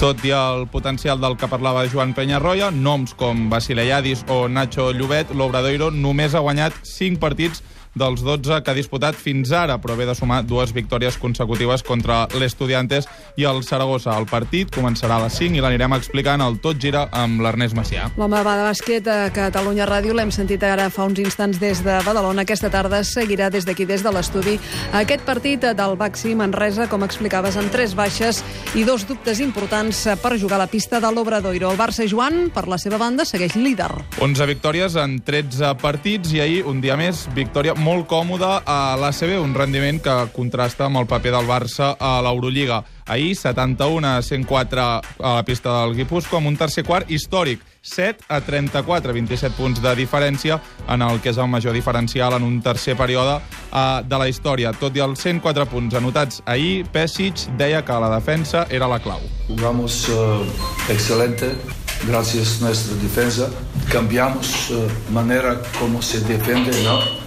tot 0.00 0.22
i 0.24 0.30
el 0.32 0.62
potencial 0.72 1.18
del 1.20 1.34
que 1.36 1.48
parlava 1.50 1.82
Joan 1.92 2.14
Penyarroia, 2.16 2.70
noms 2.72 3.12
com 3.20 3.50
Basile 3.52 3.84
Lladis 3.84 4.22
o 4.32 4.46
Nacho 4.48 4.94
Llobet, 4.96 5.34
l'Obradoiro 5.36 5.90
només 5.92 6.32
ha 6.32 6.40
guanyat 6.40 6.72
5 6.88 7.20
partits 7.20 7.60
dels 7.94 8.22
12 8.22 8.60
que 8.62 8.70
ha 8.70 8.76
disputat 8.76 9.18
fins 9.18 9.50
ara, 9.52 9.78
però 9.82 9.96
ve 9.98 10.06
de 10.06 10.14
sumar 10.14 10.42
dues 10.46 10.72
victòries 10.72 11.18
consecutives 11.18 11.82
contra 11.82 12.26
l'Estudiantes 12.38 13.08
i 13.36 13.46
el 13.48 13.62
Saragossa. 13.66 14.14
El 14.18 14.28
partit 14.30 14.70
començarà 14.74 15.18
a 15.18 15.24
les 15.24 15.38
5 15.40 15.58
i 15.58 15.64
l'anirem 15.64 15.94
explicant 15.96 16.42
al 16.42 16.60
Tot 16.62 16.78
Gira 16.80 17.08
amb 17.12 17.42
l'Ernest 17.42 17.76
Macià. 17.78 18.10
L'home 18.20 18.38
de 18.40 18.44
bàsquet 18.46 19.10
a 19.10 19.18
Catalunya 19.34 19.88
Ràdio 19.90 20.14
l'hem 20.14 20.30
sentit 20.34 20.62
ara 20.66 20.88
fa 20.90 21.08
uns 21.08 21.18
instants 21.22 21.58
des 21.60 21.82
de 21.84 21.98
Badalona. 22.06 22.44
Aquesta 22.46 22.70
tarda 22.70 23.02
seguirà 23.04 23.50
des 23.50 23.66
d'aquí, 23.66 23.86
des 23.86 24.04
de 24.06 24.12
l'estudi, 24.14 24.58
aquest 24.92 25.24
partit 25.26 25.66
del 25.76 25.96
Baxi 25.98 26.34
Manresa, 26.34 26.86
com 26.88 27.04
explicaves, 27.04 27.56
amb 27.60 27.72
tres 27.74 27.94
baixes 27.98 28.42
i 28.78 28.84
dos 28.86 29.06
dubtes 29.08 29.40
importants 29.42 30.06
per 30.22 30.36
jugar 30.38 30.60
a 30.60 30.64
la 30.64 30.70
pista 30.70 31.00
de 31.00 31.10
l'Obradoiro. 31.10 31.70
El 31.72 31.78
Barça 31.78 32.06
Joan, 32.08 32.48
per 32.54 32.66
la 32.70 32.78
seva 32.78 32.98
banda, 33.00 33.26
segueix 33.26 33.56
líder. 33.58 33.90
11 34.20 34.46
victòries 34.46 34.96
en 35.00 35.18
13 35.26 35.74
partits 35.80 36.32
i 36.36 36.40
ahir, 36.40 36.62
un 36.68 36.80
dia 36.80 36.96
més, 37.00 37.26
victòria 37.34 37.74
molt 37.80 38.06
còmoda 38.08 38.60
a 38.68 38.96
l'ACB, 39.00 39.34
un 39.40 39.54
rendiment 39.56 40.00
que 40.04 40.14
contrasta 40.34 40.86
amb 40.86 41.00
el 41.00 41.08
paper 41.08 41.32
del 41.34 41.48
Barça 41.48 41.94
a 41.98 42.18
l'Eurolliga. 42.24 42.82
Ahir, 43.10 43.34
71 43.34 44.06
a 44.06 44.22
104 44.22 44.82
a 44.82 45.34
la 45.34 45.42
pista 45.44 45.80
del 45.80 45.96
Guipúscoa, 45.96 46.38
amb 46.38 46.52
un 46.52 46.56
tercer 46.60 46.84
quart 46.86 47.10
històric. 47.10 47.64
7 47.82 48.26
a 48.28 48.42
34, 48.44 49.14
27 49.16 49.56
punts 49.56 49.80
de 49.80 49.94
diferència 49.96 50.58
en 50.86 51.00
el 51.02 51.20
que 51.24 51.32
és 51.32 51.38
el 51.40 51.48
major 51.48 51.72
diferencial 51.72 52.36
en 52.36 52.44
un 52.44 52.58
tercer 52.60 52.94
període 52.96 53.38
uh, 53.40 54.02
de 54.04 54.20
la 54.20 54.28
història. 54.28 54.74
Tot 54.76 54.96
i 54.96 55.00
els 55.00 55.24
104 55.24 55.64
punts 55.70 55.96
anotats 55.96 56.42
ahir, 56.44 56.84
Pesic 56.92 57.46
deia 57.56 57.80
que 57.82 57.96
la 58.04 58.12
defensa 58.12 58.66
era 58.68 58.88
la 58.88 59.00
clau. 59.00 59.24
Jugamos 59.48 60.08
uh, 60.08 60.44
excelente, 60.92 61.56
gracias 62.06 62.60
a 62.60 62.66
nuestra 62.66 62.94
defensa. 63.00 63.48
Cambiamos 63.90 64.70
uh, 64.70 64.86
manera 65.10 65.56
como 65.80 66.02
se 66.02 66.20
defiende, 66.20 66.76
¿no? 66.84 67.19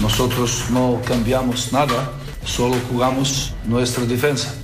Nosotros 0.00 0.64
no 0.70 1.00
cambiamos 1.06 1.72
nada, 1.72 2.12
solo 2.44 2.76
jugamos 2.90 3.52
nuestra 3.66 4.04
defensa. 4.04 4.54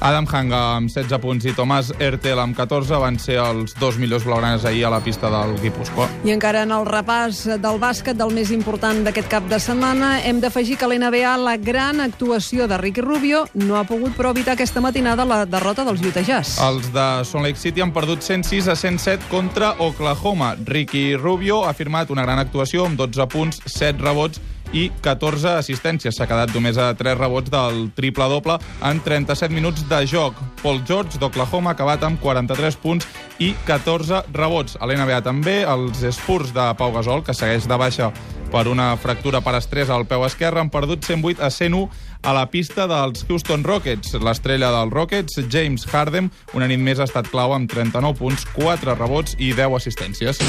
Adam 0.00 0.24
Hanga 0.32 0.58
amb 0.78 0.88
16 0.88 1.18
punts 1.20 1.44
i 1.44 1.52
Tomàs 1.52 1.90
Ertel 2.00 2.40
amb 2.40 2.56
14 2.56 2.96
van 3.02 3.18
ser 3.20 3.36
els 3.42 3.74
dos 3.76 3.98
millors 4.00 4.24
blaugranes 4.24 4.64
ahir 4.64 4.86
a 4.88 4.92
la 4.94 5.02
pista 5.04 5.28
del 5.28 5.52
Guipúscoa. 5.60 6.06
I 6.24 6.32
encara 6.32 6.62
en 6.64 6.72
el 6.72 6.86
repàs 6.88 7.42
del 7.60 7.80
bàsquet 7.82 8.16
del 8.16 8.32
més 8.32 8.48
important 8.54 9.02
d'aquest 9.04 9.28
cap 9.28 9.44
de 9.50 9.58
setmana 9.60 10.14
hem 10.24 10.40
d'afegir 10.40 10.78
que 10.80 10.88
l'NBA, 10.88 11.34
la 11.44 11.58
gran 11.60 12.00
actuació 12.00 12.64
de 12.70 12.78
Ricky 12.80 13.04
Rubio, 13.04 13.44
no 13.60 13.76
ha 13.76 13.84
pogut 13.84 14.16
però 14.16 14.32
evitar 14.32 14.54
aquesta 14.56 14.80
matinada 14.80 15.28
la 15.28 15.42
derrota 15.44 15.84
dels 15.84 16.00
Utah 16.00 16.24
Jazz. 16.24 16.56
Els 16.64 16.88
de 16.94 17.08
Salt 17.28 17.44
Lake 17.44 17.60
City 17.60 17.84
han 17.84 17.92
perdut 17.92 18.24
106 18.24 18.70
a 18.72 18.78
107 18.80 19.28
contra 19.28 19.74
Oklahoma. 19.84 20.54
Ricky 20.64 21.12
Rubio 21.20 21.66
ha 21.68 21.76
firmat 21.76 22.08
una 22.08 22.24
gran 22.24 22.40
actuació 22.40 22.88
amb 22.88 22.96
12 22.96 23.28
punts, 23.28 23.60
7 23.68 24.00
rebots 24.00 24.40
i 24.72 24.88
14 25.02 25.56
assistències. 25.58 26.14
S'ha 26.16 26.28
quedat 26.30 26.52
només 26.54 26.78
a 26.78 26.92
3 26.96 27.18
rebots 27.18 27.50
del 27.52 27.88
triple-doble 27.96 28.58
en 28.86 29.00
37 29.04 29.54
minuts 29.54 29.86
de 29.90 30.02
joc. 30.06 30.38
Paul 30.62 30.82
George, 30.86 31.18
d'Oklahoma, 31.18 31.72
ha 31.72 31.78
acabat 31.78 32.04
amb 32.06 32.20
43 32.22 32.76
punts 32.82 33.08
i 33.38 33.54
14 33.66 34.24
rebots. 34.34 34.76
A 34.80 34.86
l'NBA 34.86 35.22
també, 35.26 35.62
els 35.64 36.04
Spurs 36.16 36.54
de 36.56 36.68
Pau 36.78 36.92
Gasol, 36.94 37.24
que 37.24 37.34
segueix 37.36 37.68
de 37.68 37.80
baixa 37.80 38.10
per 38.50 38.66
una 38.66 38.96
fractura 38.98 39.40
per 39.40 39.54
estrès 39.58 39.90
al 39.90 40.08
peu 40.10 40.24
esquerre, 40.26 40.60
han 40.60 40.72
perdut 40.74 41.06
108 41.06 41.42
a 41.42 41.50
101 41.54 41.86
a 42.22 42.34
la 42.34 42.48
pista 42.50 42.86
dels 42.90 43.24
Houston 43.28 43.64
Rockets. 43.64 44.18
L'estrella 44.18 44.72
dels 44.74 44.92
Rockets, 44.92 45.40
James 45.48 45.86
Harden, 45.86 46.30
una 46.54 46.68
nit 46.70 46.82
més 46.82 46.98
ha 46.98 47.08
estat 47.08 47.30
clau 47.30 47.54
amb 47.54 47.70
39 47.70 48.18
punts, 48.18 48.46
4 48.58 48.98
rebots 48.98 49.38
i 49.38 49.54
10 49.54 49.78
assistències. 49.80 50.42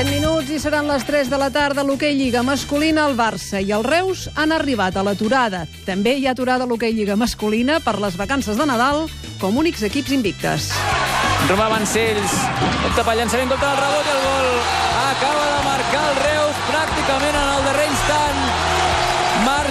7 0.00 0.14
minuts 0.16 0.48
i 0.48 0.56
seran 0.56 0.86
les 0.88 1.02
3 1.04 1.28
de 1.28 1.36
la 1.36 1.50
tarda. 1.52 1.82
L'hoquei 1.84 2.14
Lliga 2.16 2.40
masculina, 2.40 3.02
el 3.04 3.18
Barça 3.18 3.60
i 3.60 3.68
el 3.76 3.82
Reus 3.84 4.22
han 4.32 4.54
arribat 4.56 4.96
a 4.96 5.02
l'aturada. 5.04 5.66
També 5.84 6.14
hi 6.16 6.24
ha 6.24 6.32
aturada 6.32 6.64
l'hoquei 6.64 6.94
Lliga 6.96 7.18
masculina 7.20 7.82
per 7.84 7.98
les 8.00 8.16
vacances 8.16 8.56
de 8.56 8.64
Nadal 8.64 9.02
com 9.42 9.60
únics 9.60 9.84
equips 9.90 10.14
invictes. 10.16 10.70
Romà 11.50 11.68
Vancells, 11.74 12.38
opta 12.88 13.04
pel 13.04 13.20
llançament 13.20 13.52
el 13.52 13.60
rebot 13.60 14.08
i 14.08 14.14
el 14.14 14.24
gol. 14.24 14.48
Acaba 15.04 15.44
de 15.52 15.60
marcar 15.68 16.08
el 16.08 16.18
Reus 16.22 16.64
pràcticament 16.70 17.36
en 17.44 17.54
el 17.58 17.68
darrer 17.68 17.88
instant. 17.92 18.49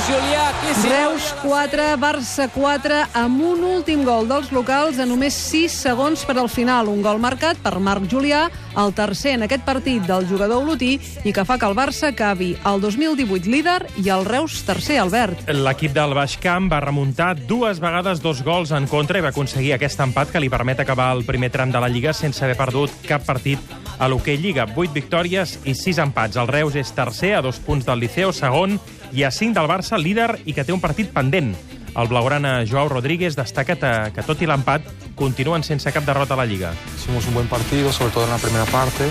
Julià, 0.09 0.45
qui 0.57 0.71
si 0.73 0.89
Reus 0.89 1.25
4, 1.43 1.83
Barça 2.01 2.47
4, 2.49 2.95
amb 3.19 3.43
un 3.45 3.59
últim 3.75 4.01
gol 4.07 4.25
dels 4.25 4.47
locals 4.49 4.97
a 4.97 5.05
només 5.05 5.35
6 5.51 5.75
segons 5.83 6.23
per 6.25 6.33
al 6.41 6.49
final. 6.49 6.89
Un 6.89 7.03
gol 7.05 7.21
marcat 7.21 7.59
per 7.61 7.75
Marc 7.77 8.07
Julià, 8.09 8.47
el 8.81 8.93
tercer 8.97 9.35
en 9.37 9.45
aquest 9.45 9.61
partit 9.67 10.07
del 10.09 10.25
jugador 10.25 10.63
olotí 10.63 10.95
i 10.97 11.33
que 11.35 11.45
fa 11.45 11.59
que 11.61 11.69
el 11.69 11.77
Barça 11.77 12.09
acabi 12.09 12.55
el 12.65 12.81
2018 12.81 13.53
líder 13.53 13.77
i 14.01 14.09
el 14.09 14.25
Reus 14.25 14.63
tercer, 14.65 14.97
Albert. 15.03 15.45
L'equip 15.53 15.93
del 15.93 16.17
Baix 16.17 16.39
Camp 16.41 16.71
va 16.73 16.81
remuntar 16.81 17.35
dues 17.45 17.77
vegades 17.77 18.23
dos 18.25 18.41
gols 18.41 18.73
en 18.73 18.89
contra 18.89 19.21
i 19.21 19.25
va 19.25 19.29
aconseguir 19.29 19.75
aquest 19.77 20.01
empat 20.01 20.33
que 20.33 20.41
li 20.41 20.49
permet 20.49 20.81
acabar 20.81 21.11
el 21.13 21.21
primer 21.27 21.51
tram 21.53 21.69
de 21.69 21.83
la 21.83 21.91
Lliga 21.91 22.17
sense 22.17 22.41
haver 22.41 22.57
perdut 22.57 22.97
cap 23.05 23.29
partit 23.29 23.77
a 23.99 24.07
l'hoquei 24.09 24.41
Lliga. 24.41 24.65
8 24.73 24.89
victòries 24.95 25.59
i 25.69 25.75
6 25.77 26.01
empats. 26.01 26.39
El 26.39 26.49
Reus 26.49 26.79
és 26.79 26.97
tercer 26.97 27.35
a 27.35 27.43
dos 27.45 27.61
punts 27.61 27.85
del 27.85 28.01
Liceo, 28.01 28.33
segon 28.33 28.79
i 29.11 29.23
a 29.23 29.31
5 29.31 29.57
del 29.57 29.69
Barça, 29.69 29.97
líder 29.97 30.39
i 30.45 30.53
que 30.53 30.65
té 30.65 30.73
un 30.75 30.81
partit 30.81 31.09
pendent. 31.13 31.53
El 31.97 32.07
blaugrana 32.07 32.63
Joao 32.69 32.89
Rodríguez 32.89 33.35
destaca 33.35 33.75
que, 34.13 34.23
tot 34.25 34.41
i 34.41 34.47
l'empat, 34.47 34.85
continuen 35.17 35.65
sense 35.65 35.91
cap 35.91 36.05
derrota 36.05 36.35
a 36.35 36.39
la 36.39 36.45
Lliga. 36.45 36.71
Hicimos 36.95 37.27
un 37.27 37.33
buen 37.33 37.47
partido, 37.47 37.91
sobre 37.91 38.11
todo 38.11 38.25
en 38.25 38.29
la 38.29 38.37
primera 38.37 38.65
parte. 38.65 39.09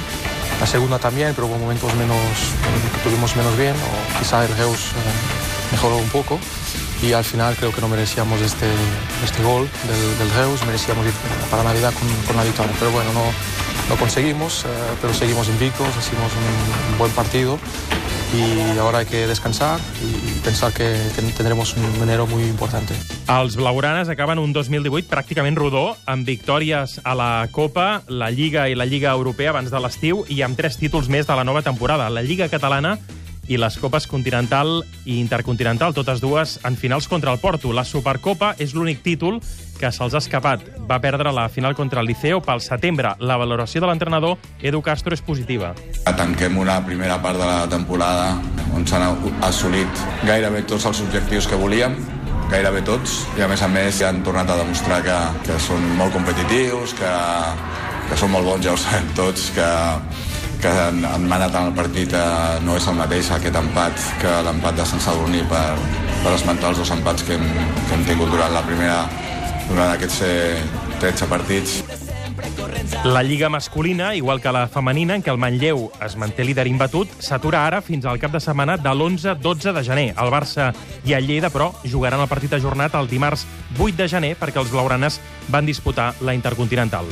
La 0.60 0.66
segunda 0.66 0.98
también, 0.98 1.34
pero 1.34 1.46
hubo 1.46 1.58
momentos 1.58 1.92
menos 1.94 2.22
que 2.94 3.08
tuvimos 3.08 3.36
menos 3.36 3.56
bien, 3.58 3.74
o 3.74 4.18
quizá 4.18 4.44
el 4.44 4.56
Reus 4.56 4.92
eh, 4.92 5.72
mejoró 5.72 5.96
un 5.96 6.08
poco. 6.08 6.38
Y 7.02 7.12
al 7.12 7.24
final 7.24 7.54
creo 7.54 7.72
que 7.72 7.80
no 7.80 7.88
merecíamos 7.88 8.40
este, 8.40 8.66
este 9.24 9.42
gol 9.42 9.68
del, 9.86 10.18
del 10.18 10.30
Reus, 10.36 10.64
merecíamos 10.66 11.06
ir 11.06 11.12
para 11.50 11.62
Navidad 11.62 11.92
con, 11.94 12.08
con 12.26 12.36
la 12.36 12.44
victoria. 12.44 12.72
Pero 12.78 12.90
bueno, 12.90 13.12
no, 13.12 13.22
lo 13.88 13.96
conseguimos, 13.96 14.64
eh, 14.64 14.68
pero 15.00 15.14
seguimos 15.14 15.48
invictos, 15.48 15.88
hicimos 15.98 16.30
un, 16.32 16.92
un 16.92 16.98
buen 16.98 17.12
partido 17.12 17.58
y 18.32 18.78
ahora 18.78 18.98
hay 18.98 19.06
que 19.06 19.26
descansar 19.26 19.80
y 20.02 20.38
pensar 20.40 20.72
que 20.72 20.94
tendremos 21.36 21.74
un 21.76 22.02
enero 22.02 22.26
muy 22.26 22.42
importante. 22.44 22.94
Els 23.28 23.56
blaugranes 23.56 24.08
acaben 24.08 24.38
un 24.38 24.52
2018 24.52 25.08
pràcticament 25.08 25.56
rodó, 25.56 25.96
amb 26.06 26.26
victòries 26.26 27.00
a 27.04 27.14
la 27.14 27.48
Copa, 27.52 28.02
la 28.08 28.30
Lliga 28.30 28.68
i 28.68 28.74
la 28.74 28.86
Lliga 28.86 29.12
Europea 29.12 29.50
abans 29.50 29.70
de 29.70 29.80
l'estiu 29.80 30.24
i 30.28 30.42
amb 30.42 30.56
tres 30.56 30.76
títols 30.76 31.08
més 31.08 31.26
de 31.26 31.36
la 31.36 31.44
nova 31.44 31.62
temporada. 31.62 32.10
La 32.10 32.22
Lliga 32.22 32.48
Catalana 32.48 32.98
i 33.48 33.56
les 33.56 33.78
Copes 33.80 34.06
Continental 34.06 34.82
i 35.04 35.18
Intercontinental, 35.18 35.96
totes 35.96 36.20
dues 36.20 36.58
en 36.68 36.76
finals 36.76 37.08
contra 37.08 37.32
el 37.32 37.40
Porto. 37.40 37.72
La 37.72 37.86
Supercopa 37.88 38.54
és 38.60 38.74
l'únic 38.76 39.02
títol 39.02 39.40
que 39.78 39.90
se'ls 39.94 40.14
ha 40.14 40.20
escapat. 40.20 40.64
Va 40.90 41.00
perdre 41.00 41.32
la 41.32 41.48
final 41.48 41.74
contra 41.78 42.02
el 42.02 42.08
Liceo 42.10 42.42
pel 42.44 42.60
setembre. 42.60 43.14
La 43.20 43.38
valoració 43.40 43.80
de 43.80 43.88
l'entrenador 43.88 44.36
Edu 44.60 44.82
Castro 44.82 45.16
és 45.16 45.24
positiva. 45.24 45.72
Tanquem 46.18 46.58
una 46.58 46.80
primera 46.84 47.20
part 47.22 47.38
de 47.40 47.46
la 47.46 47.66
temporada 47.70 48.36
on 48.76 48.86
s'han 48.86 49.04
assolit 49.46 50.06
gairebé 50.26 50.64
tots 50.68 50.86
els 50.90 51.02
objectius 51.06 51.48
que 51.48 51.58
volíem, 51.58 51.94
gairebé 52.50 52.82
tots, 52.84 53.22
i 53.38 53.44
a 53.44 53.48
més 53.48 53.62
a 53.62 53.68
més 53.70 54.00
ja 54.00 54.10
han 54.10 54.22
tornat 54.26 54.50
a 54.50 54.58
demostrar 54.60 55.02
que, 55.04 55.18
que 55.46 55.58
són 55.62 55.84
molt 55.98 56.14
competitius, 56.16 56.94
que, 56.98 57.12
que 58.10 58.18
són 58.20 58.32
molt 58.34 58.48
bons, 58.48 58.64
ja 58.64 58.74
ho 58.74 58.80
sabem 58.80 59.08
tots, 59.16 59.50
que, 59.56 59.68
que 60.62 60.70
han, 60.70 61.04
han 61.04 61.26
manat 61.30 61.54
en 61.54 61.70
el 61.70 61.76
partit 61.76 62.12
eh, 62.16 62.58
no 62.66 62.76
és 62.78 62.88
el 62.90 62.98
mateix 62.98 63.30
aquest 63.34 63.56
empat 63.60 64.08
que 64.22 64.34
l'empat 64.46 64.80
de 64.80 64.86
Sant 64.90 65.02
Sadurní 65.04 65.44
per, 65.50 65.64
per 66.24 66.34
esmentar 66.34 66.72
els 66.72 66.82
dos 66.82 66.92
empats 66.94 67.26
que 67.26 67.38
hem, 67.38 67.46
que 67.86 67.94
hem 67.96 68.04
tingut 68.08 68.32
durant 68.34 68.54
la 68.54 68.64
primera 68.66 69.00
durant 69.68 69.94
aquests 69.94 70.20
eh, 70.26 70.58
13 70.98 71.30
partits. 71.30 71.78
La 73.04 73.22
Lliga 73.22 73.48
masculina, 73.48 74.14
igual 74.14 74.40
que 74.40 74.52
la 74.52 74.66
femenina, 74.70 75.14
en 75.14 75.22
què 75.22 75.30
el 75.30 75.38
Manlleu 75.38 75.88
es 76.04 76.16
manté 76.18 76.46
líder 76.46 76.66
imbatut, 76.70 77.10
s'atura 77.22 77.64
ara 77.66 77.80
fins 77.84 78.06
al 78.06 78.18
cap 78.22 78.34
de 78.34 78.42
setmana 78.42 78.76
de 78.78 78.90
l'11-12 78.90 79.74
de 79.74 79.84
gener. 79.86 80.06
El 80.18 80.32
Barça 80.34 80.72
i 81.06 81.14
el 81.18 81.26
Lleida, 81.26 81.50
però, 81.54 81.72
jugaran 81.84 82.22
el 82.22 82.30
partit 82.30 82.54
ajornat 82.58 82.94
el 82.98 83.10
dimarts 83.10 83.46
8 83.78 83.98
de 84.02 84.08
gener 84.10 84.36
perquè 84.38 84.62
els 84.62 84.70
blaugranes 84.74 85.20
van 85.48 85.66
disputar 85.66 86.12
la 86.22 86.34
Intercontinental. 86.34 87.10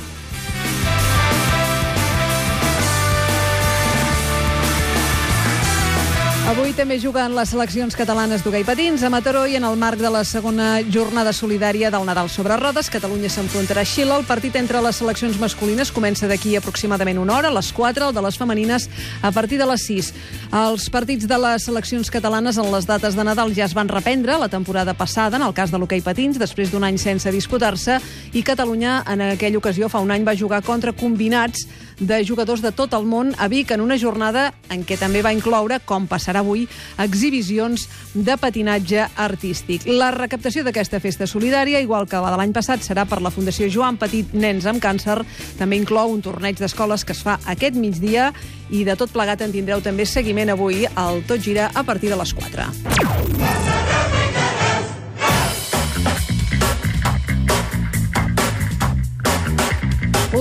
Avui 6.47 6.71
també 6.79 6.95
juguen 7.03 7.33
les 7.35 7.51
seleccions 7.51 7.97
catalanes 7.99 8.45
d'hoquei 8.45 8.63
patins 8.63 9.03
a 9.03 9.09
Mataró 9.11 9.41
i 9.51 9.57
en 9.59 9.65
el 9.67 9.75
marc 9.75 9.99
de 9.99 10.11
la 10.15 10.21
segona 10.23 10.77
jornada 10.95 11.33
solidària 11.35 11.89
del 11.91 12.05
Nadal 12.07 12.29
sobre 12.31 12.55
rodes, 12.61 12.87
Catalunya 12.87 13.27
s'enfrontarà 13.35 13.83
a 13.83 13.89
Xile. 13.91 14.15
El 14.15 14.23
partit 14.29 14.55
entre 14.61 14.79
les 14.85 15.01
seleccions 15.03 15.41
masculines 15.43 15.91
comença 15.91 16.29
d'aquí 16.31 16.55
aproximadament 16.55 17.19
una 17.19 17.35
hora, 17.35 17.51
a 17.51 17.57
les 17.57 17.73
4, 17.75 18.07
el 18.07 18.15
de 18.15 18.23
les 18.23 18.39
femenines 18.39 18.87
a 19.27 19.33
partir 19.35 19.59
de 19.59 19.67
les 19.67 19.87
6. 19.89 20.13
Els 20.61 20.87
partits 20.95 21.27
de 21.27 21.39
les 21.49 21.67
seleccions 21.67 22.13
catalanes 22.15 22.63
en 22.63 22.71
les 22.71 22.87
dates 22.87 23.19
de 23.19 23.27
Nadal 23.27 23.51
ja 23.51 23.67
es 23.67 23.75
van 23.75 23.91
reprendre 23.91 24.39
la 24.39 24.49
temporada 24.49 24.95
passada, 24.95 25.41
en 25.41 25.49
el 25.49 25.53
cas 25.53 25.75
de 25.75 25.83
l'hoquei 25.83 26.01
patins, 26.01 26.39
després 26.39 26.71
d'un 26.71 26.87
any 26.87 27.03
sense 27.03 27.27
disputar-se, 27.27 27.99
i 28.39 28.47
Catalunya 28.47 29.01
en 29.03 29.33
aquella 29.33 29.59
ocasió 29.59 29.91
fa 29.91 29.99
un 29.99 30.15
any 30.15 30.23
va 30.23 30.39
jugar 30.39 30.63
contra 30.63 30.95
combinats 30.95 31.67
de 32.01 32.25
jugadors 32.27 32.63
de 32.63 32.73
tot 32.73 32.95
el 32.95 33.07
món 33.09 33.33
a 33.39 33.49
Vic 33.49 33.71
en 33.73 33.81
una 33.81 33.99
jornada 33.99 34.53
en 34.71 34.85
què 34.85 34.99
també 35.01 35.23
va 35.25 35.33
incloure, 35.35 35.81
com 35.85 36.07
passarà 36.09 36.43
avui, 36.45 36.67
exhibicions 37.03 37.89
de 38.15 38.37
patinatge 38.41 39.07
artístic. 39.17 39.87
La 39.87 40.11
recaptació 40.15 40.65
d'aquesta 40.67 41.01
festa 41.01 41.27
solidària, 41.27 41.81
igual 41.81 42.09
que 42.09 42.21
la 42.21 42.33
de 42.35 42.41
l'any 42.41 42.55
passat, 42.57 42.85
serà 42.85 43.07
per 43.09 43.23
la 43.25 43.33
Fundació 43.33 43.71
Joan 43.73 44.01
Petit 44.01 44.35
Nens 44.35 44.67
amb 44.67 44.83
Càncer. 44.83 45.23
També 45.59 45.81
inclou 45.81 46.13
un 46.13 46.23
torneig 46.25 46.61
d'escoles 46.61 47.05
que 47.05 47.17
es 47.17 47.23
fa 47.25 47.39
aquest 47.47 47.79
migdia 47.81 48.33
i 48.71 48.85
de 48.85 48.97
tot 48.99 49.13
plegat 49.15 49.47
en 49.47 49.55
tindreu 49.55 49.83
també 49.85 50.07
seguiment 50.07 50.53
avui 50.53 50.85
al 50.95 51.23
Tot 51.27 51.41
Gira 51.41 51.71
a 51.75 51.87
partir 51.87 52.11
de 52.11 52.19
les 52.19 52.35
4. 52.35 54.46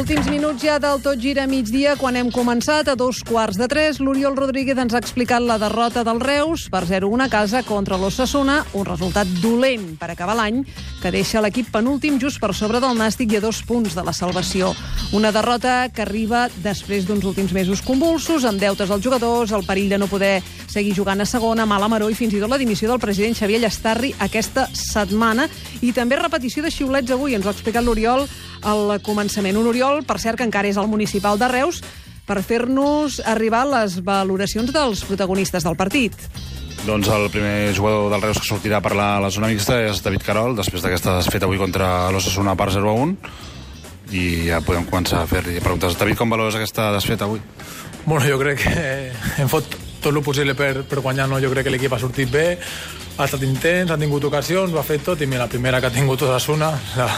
Últims 0.05 0.27
minuts 0.29 0.61
ja 0.61 0.75
del 0.77 0.99
Tot 1.01 1.17
Gira 1.17 1.47
migdia, 1.49 1.95
quan 1.97 2.13
hem 2.13 2.27
començat 2.29 2.91
a 2.91 2.93
dos 2.93 3.23
quarts 3.25 3.57
de 3.57 3.65
tres. 3.65 3.97
L'Oriol 3.97 4.35
Rodríguez 4.37 4.77
ens 4.77 4.93
ha 4.93 4.99
explicat 5.01 5.41
la 5.41 5.55
derrota 5.57 6.03
del 6.05 6.19
Reus 6.21 6.67
per 6.69 6.83
0-1 6.85 7.23
a 7.25 7.27
casa 7.33 7.63
contra 7.65 7.97
l'Ossassuna, 7.97 8.59
un 8.77 8.85
resultat 8.85 9.25
dolent 9.41 9.95
per 9.97 10.11
acabar 10.13 10.35
l'any, 10.37 10.61
que 11.01 11.09
deixa 11.09 11.41
l'equip 11.41 11.71
penúltim 11.73 12.19
just 12.21 12.37
per 12.37 12.53
sobre 12.53 12.83
del 12.83 12.93
Nàstic 13.01 13.33
i 13.33 13.39
a 13.39 13.43
dos 13.47 13.63
punts 13.65 13.97
de 13.97 14.05
la 14.05 14.13
salvació. 14.13 14.75
Una 15.17 15.33
derrota 15.33 15.89
que 15.89 16.05
arriba 16.05 16.51
després 16.61 17.09
d'uns 17.09 17.25
últims 17.25 17.57
mesos 17.57 17.81
convulsos, 17.81 18.45
amb 18.45 18.61
deutes 18.61 18.93
als 18.93 19.01
jugadors, 19.01 19.57
el 19.57 19.65
perill 19.65 19.89
de 19.89 19.97
no 19.97 20.11
poder 20.11 20.35
seguir 20.69 20.93
jugant 20.93 21.25
a 21.25 21.25
segona, 21.25 21.65
mala 21.65 21.89
maró 21.89 22.11
i 22.13 22.17
fins 22.19 22.37
i 22.37 22.43
tot 22.43 22.53
la 22.53 22.61
dimissió 22.61 22.93
del 22.93 23.01
president 23.01 23.33
Xavier 23.33 23.63
Llastarri 23.63 24.13
aquesta 24.19 24.69
setmana 24.69 25.49
i 25.81 25.95
també 25.97 26.19
repetició 26.19 26.61
de 26.61 26.69
xiulets 26.69 27.09
avui, 27.15 27.33
ens 27.33 27.47
ho 27.47 27.49
ha 27.49 27.57
explicat 27.57 27.81
l'Oriol 27.81 28.27
al 28.65 28.97
començament. 29.05 29.57
Un 29.57 29.69
Oriol, 29.69 30.03
per 30.07 30.17
cert, 30.19 30.39
que 30.41 30.47
encara 30.47 30.69
és 30.69 30.79
el 30.81 30.89
municipal 30.91 31.39
de 31.39 31.49
Reus, 31.51 31.81
per 32.25 32.41
fer-nos 32.41 33.21
arribar 33.21 33.63
les 33.69 33.99
valoracions 34.03 34.73
dels 34.73 35.05
protagonistes 35.05 35.63
del 35.63 35.77
partit. 35.77 36.15
Doncs 36.85 37.09
el 37.09 37.29
primer 37.33 37.73
jugador 37.77 38.11
del 38.13 38.21
Reus 38.21 38.41
que 38.41 38.49
sortirà 38.49 38.77
a 38.77 38.85
parlar 38.85 39.15
a 39.15 39.21
la 39.23 39.31
zona 39.33 39.49
mixta 39.49 39.79
és 39.87 40.03
David 40.05 40.25
Carol, 40.25 40.57
després 40.57 40.83
d'aquesta 40.83 41.15
desfeta 41.17 41.47
avui 41.47 41.61
contra 41.61 42.11
l'Ossassuna 42.13 42.53
per 42.57 42.69
0 42.75 42.91
a 42.91 42.97
1 43.05 43.15
i 44.13 44.25
ja 44.51 44.59
podem 44.61 44.85
començar 44.85 45.23
a 45.23 45.29
fer-li 45.29 45.57
preguntes. 45.63 45.97
David, 45.97 46.17
com 46.19 46.29
valores 46.29 46.57
aquesta 46.57 46.91
desfeta 46.93 47.25
avui? 47.25 47.41
Bueno, 48.05 48.21
jo 48.27 48.37
crec 48.37 48.61
que 48.61 48.85
hem 49.41 49.49
fet 49.49 49.77
tot 50.03 50.13
el 50.13 50.21
possible 50.21 50.53
per, 50.53 50.83
per 50.85 51.01
guanyar, 51.01 51.25
no? 51.29 51.41
jo 51.41 51.49
crec 51.53 51.65
que 51.65 51.73
l'equip 51.73 51.95
ha 51.97 52.01
sortit 52.01 52.29
bé, 52.29 52.45
ha 53.17 53.25
estat 53.25 53.41
intens, 53.47 53.89
ha 53.89 53.97
tingut 53.97 54.29
ocasions, 54.29 54.73
ho 54.73 54.77
ha 54.77 54.85
fet 54.85 55.01
tot, 55.05 55.21
i 55.21 55.29
mira, 55.29 55.47
la 55.47 55.49
primera 55.49 55.81
que 55.81 55.89
ha 55.89 55.95
tingut 55.95 56.21
Osasuna 56.21 56.69
la, 56.99 57.09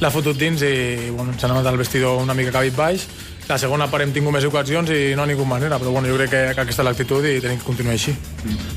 l'ha 0.00 0.12
fotut 0.14 0.38
dins 0.38 0.62
i 0.62 1.10
bueno, 1.10 1.32
ens 1.32 1.42
ha 1.42 1.50
anat 1.50 1.66
al 1.66 1.80
vestidor 1.80 2.22
una 2.22 2.36
mica 2.38 2.54
cabit 2.54 2.76
baix. 2.76 3.08
La 3.48 3.56
segona 3.56 3.86
part 3.88 4.04
hem 4.04 4.10
tingut 4.12 4.34
més 4.34 4.44
ocasions 4.44 4.90
i 4.92 5.14
no 5.16 5.22
ha 5.22 5.26
ningú 5.26 5.46
manera, 5.48 5.78
però 5.80 5.94
bueno, 5.94 6.10
jo 6.10 6.18
crec 6.18 6.28
que, 6.34 6.40
que 6.52 6.64
aquesta 6.66 6.82
és 6.82 6.86
l'actitud 6.90 7.24
i 7.24 7.38
tenim 7.40 7.56
que 7.56 7.64
continuar 7.64 7.94
així. 7.94 8.12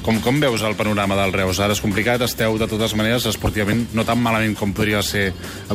Com, 0.05 0.21
com 0.23 0.39
veus 0.39 0.63
el 0.63 0.77
panorama 0.79 1.17
del 1.19 1.33
Reus? 1.35 1.59
Ara 1.59 1.75
és 1.75 1.81
complicat, 1.83 2.23
esteu 2.23 2.55
de 2.55 2.69
totes 2.71 2.95
maneres 2.95 3.27
esportivament 3.27 3.83
no 3.91 4.05
tan 4.07 4.21
malament 4.23 4.55
com 4.55 4.71
podria 4.71 5.01
ser 5.03 5.25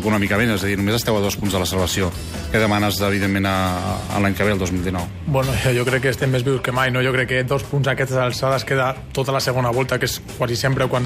econòmicament, 0.00 0.54
és 0.54 0.64
a 0.64 0.70
dir, 0.70 0.78
només 0.80 0.96
esteu 0.96 1.18
a 1.18 1.20
dos 1.20 1.36
punts 1.36 1.52
de 1.52 1.60
la 1.60 1.68
salvació. 1.68 2.08
Què 2.48 2.62
demanes, 2.62 3.02
evidentment, 3.04 3.50
a, 3.52 4.00
a 4.16 4.24
l'any 4.24 4.38
que 4.38 4.48
ve, 4.48 4.56
el 4.56 4.64
2019? 4.64 5.28
Bueno, 5.28 5.52
jo 5.76 5.84
crec 5.84 6.06
que 6.08 6.14
estem 6.16 6.32
més 6.32 6.48
vius 6.48 6.64
que 6.64 6.72
mai, 6.72 6.88
no? 6.88 7.04
Jo 7.04 7.12
crec 7.12 7.34
que 7.34 7.44
dos 7.44 7.68
punts 7.68 7.92
a 7.92 7.98
aquestes 7.98 8.16
alçades 8.16 8.64
queda 8.64 8.94
tota 9.12 9.36
la 9.36 9.44
segona 9.44 9.76
volta, 9.76 10.00
que 10.00 10.08
és 10.08 10.22
quasi 10.38 10.56
sempre 10.56 10.88
quan, 10.88 11.04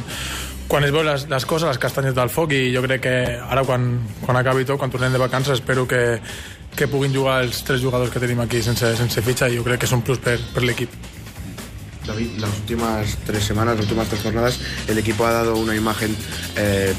quan 0.71 0.87
es 0.87 0.93
veu 0.95 1.03
les, 1.03 1.27
les 1.27 1.47
coses, 1.51 1.67
les 1.67 1.81
castanyes 1.83 2.15
del 2.15 2.31
foc 2.31 2.55
i 2.55 2.71
jo 2.71 2.81
crec 2.85 3.03
que 3.03 3.15
ara 3.43 3.65
quan, 3.67 3.89
quan 4.23 4.39
acabi 4.39 4.65
tot, 4.65 4.79
quan 4.79 4.93
tornem 4.93 5.11
de 5.13 5.19
vacances, 5.19 5.59
espero 5.59 5.87
que, 5.91 6.21
que 6.79 6.87
puguin 6.89 7.15
jugar 7.15 7.41
els 7.43 7.65
tres 7.67 7.83
jugadors 7.83 8.13
que 8.15 8.23
tenim 8.23 8.39
aquí 8.45 8.63
sense, 8.63 8.93
sense 8.97 9.25
fitxa 9.27 9.51
i 9.51 9.59
jo 9.59 9.67
crec 9.67 9.83
que 9.83 9.91
és 9.91 9.97
un 9.97 10.05
plus 10.07 10.23
per, 10.23 10.39
per 10.55 10.63
l'equip. 10.63 10.95
David, 12.07 12.39
las 12.39 12.55
últimas 12.63 13.19
tres 13.27 13.45
semanas, 13.45 13.77
las 13.77 13.85
últimas 13.85 14.09
tres 14.09 14.23
jornadas, 14.23 14.61
el 14.87 14.99
equipo 14.99 15.27
ha 15.27 15.33
dado 15.33 15.57
una 15.57 15.75
imagen, 15.75 16.17
eh, 16.57 16.95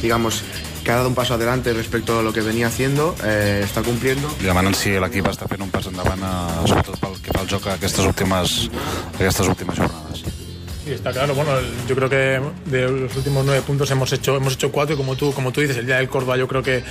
digamos, 0.00 0.42
que 0.84 0.92
ha 0.92 0.96
dado 0.96 1.08
un 1.08 1.14
paso 1.16 1.34
adelante 1.34 1.72
respecto 1.72 2.20
a 2.20 2.22
lo 2.22 2.32
que 2.32 2.40
venía 2.40 2.68
haciendo, 2.68 3.16
eh, 3.24 3.66
està 3.66 3.82
cumpliendo. 3.82 4.30
Li 4.38 4.46
demanen 4.46 4.74
si 4.78 4.94
l'equip 5.02 5.26
està 5.34 5.50
fent 5.50 5.66
un 5.66 5.74
pas 5.74 5.90
endavant, 5.90 6.22
a, 6.22 6.62
sobretot 6.62 7.02
pel 7.02 7.18
que 7.18 7.34
fa 7.34 7.42
al 7.42 7.50
joc 7.50 7.66
aquestes 7.74 8.06
últimes, 8.06 8.58
aquestes 9.18 9.50
últimes 9.50 9.82
jornades. 9.82 10.35
Sí, 10.86 10.92
está 10.92 11.10
claro. 11.10 11.34
Bueno, 11.34 11.50
yo 11.88 11.96
creo 11.96 12.08
que 12.08 12.40
de 12.66 12.88
los 12.88 13.16
últimos 13.16 13.44
nueve 13.44 13.60
puntos 13.62 13.90
hemos 13.90 14.12
hecho, 14.12 14.36
hemos 14.36 14.52
hecho 14.52 14.70
cuatro 14.70 14.94
y 14.94 14.96
como 14.96 15.16
tú, 15.16 15.32
como 15.32 15.50
tú 15.50 15.60
dices, 15.60 15.76
el 15.78 15.86
día 15.86 15.96
del 15.96 16.08
Córdoba 16.08 16.36
yo 16.36 16.46
creo 16.46 16.62
que, 16.62 16.84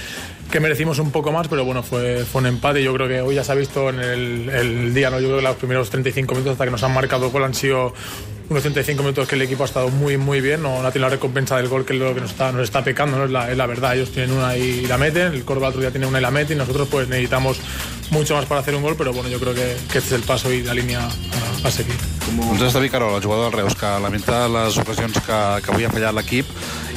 que 0.52 0.60
merecimos 0.60 1.00
un 1.00 1.12
poco 1.12 1.32
más, 1.32 1.48
pero 1.48 1.64
bueno, 1.64 1.82
fue, 1.82 2.26
fue 2.26 2.42
un 2.42 2.48
empate. 2.48 2.84
Yo 2.84 2.94
creo 2.94 3.08
que 3.08 3.22
hoy 3.22 3.36
ya 3.36 3.46
se 3.46 3.54
ha 3.54 3.56
visto 3.56 3.90
en 3.90 4.02
el, 4.02 4.94
día, 4.94 5.10
¿no? 5.10 5.22
Yo 5.22 5.28
creo 5.28 5.38
que 5.38 5.44
los 5.44 5.56
primeros 5.56 5.90
35 5.90 6.34
minutos 6.34 6.52
hasta 6.52 6.66
que 6.66 6.72
nos 6.72 6.84
han 6.84 6.94
marcado 6.94 7.32
gol 7.32 7.46
han 7.46 7.54
sido 7.54 7.94
unos 8.50 8.64
35 8.64 9.02
minutos 9.02 9.30
que 9.30 9.36
el 9.36 9.44
equipo 9.44 9.64
ha 9.64 9.66
estado 9.66 9.88
muy, 9.88 10.18
muy 10.18 10.42
bien. 10.42 10.62
No, 10.62 10.82
no 10.82 10.88
ha 10.90 10.92
tenido 10.92 11.08
la 11.08 11.16
recompensa 11.16 11.56
del 11.56 11.70
gol 11.70 11.86
que 11.86 11.94
es 11.94 12.00
lo 12.00 12.14
que 12.14 12.20
nos 12.20 12.32
está, 12.32 12.52
nos 12.52 12.64
está 12.64 12.84
pecando, 12.84 13.18
¿no? 13.18 13.24
es, 13.24 13.32
la, 13.32 13.50
es 13.50 13.56
la 13.56 13.66
verdad. 13.66 13.96
Ellos 13.96 14.12
tienen 14.12 14.36
una 14.36 14.58
y 14.58 14.88
la 14.88 14.98
meten, 14.98 15.32
el 15.32 15.46
Córdoba 15.46 15.70
otro 15.70 15.80
día 15.80 15.92
tiene 15.92 16.06
una 16.06 16.20
y 16.20 16.22
la 16.22 16.32
mete 16.32 16.54
y 16.54 16.58
nosotros 16.58 16.90
pues 16.92 17.08
necesitamos 17.08 17.62
mucho 18.12 18.36
más 18.36 18.46
para 18.46 18.60
hacer 18.60 18.76
un 18.76 18.82
gol, 18.82 18.96
pero 18.98 19.14
bueno, 19.14 19.30
yo 19.30 19.40
creo 19.40 19.54
que, 19.54 19.72
este 19.72 20.00
es 20.00 20.12
el 20.12 20.24
paso 20.24 20.52
i 20.52 20.64
la 20.64 20.74
línia 20.74 21.00
a, 21.00 21.68
a 21.68 21.72
seguir. 21.72 22.14
Doncs 22.26 22.64
és 22.66 22.74
David 22.74 22.92
Carol, 22.92 23.16
el 23.16 23.22
jugador 23.22 23.52
del 23.52 23.60
Reus, 23.60 23.76
que 23.78 23.90
lamenta 24.02 24.48
les 24.50 24.78
ocasions 24.82 25.20
que, 25.22 25.38
que 25.62 25.72
avui 25.72 25.86
ha 25.86 25.92
fallat 25.94 26.16
l'equip 26.18 26.50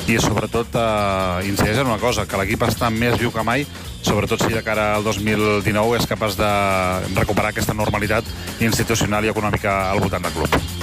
i 0.09 0.17
sobretot 0.25 0.79
eh, 0.81 1.45
incideix 1.51 1.83
en 1.83 1.91
una 1.93 2.01
cosa, 2.01 2.25
que 2.25 2.41
l'equip 2.41 2.64
està 2.64 2.88
més 2.88 3.19
viu 3.21 3.33
que 3.35 3.45
mai, 3.45 3.67
sobretot 4.01 4.47
si 4.47 4.57
de 4.57 4.64
cara 4.64 4.95
al 4.97 5.05
2019 5.05 6.01
és 6.01 6.09
capaç 6.09 6.41
de 6.41 6.51
recuperar 7.12 7.53
aquesta 7.53 7.77
normalitat 7.77 8.25
institucional 8.64 9.29
i 9.29 9.35
econòmica 9.37 9.81
al 9.93 10.01
voltant 10.01 10.25
del 10.25 10.38
club. 10.41 10.78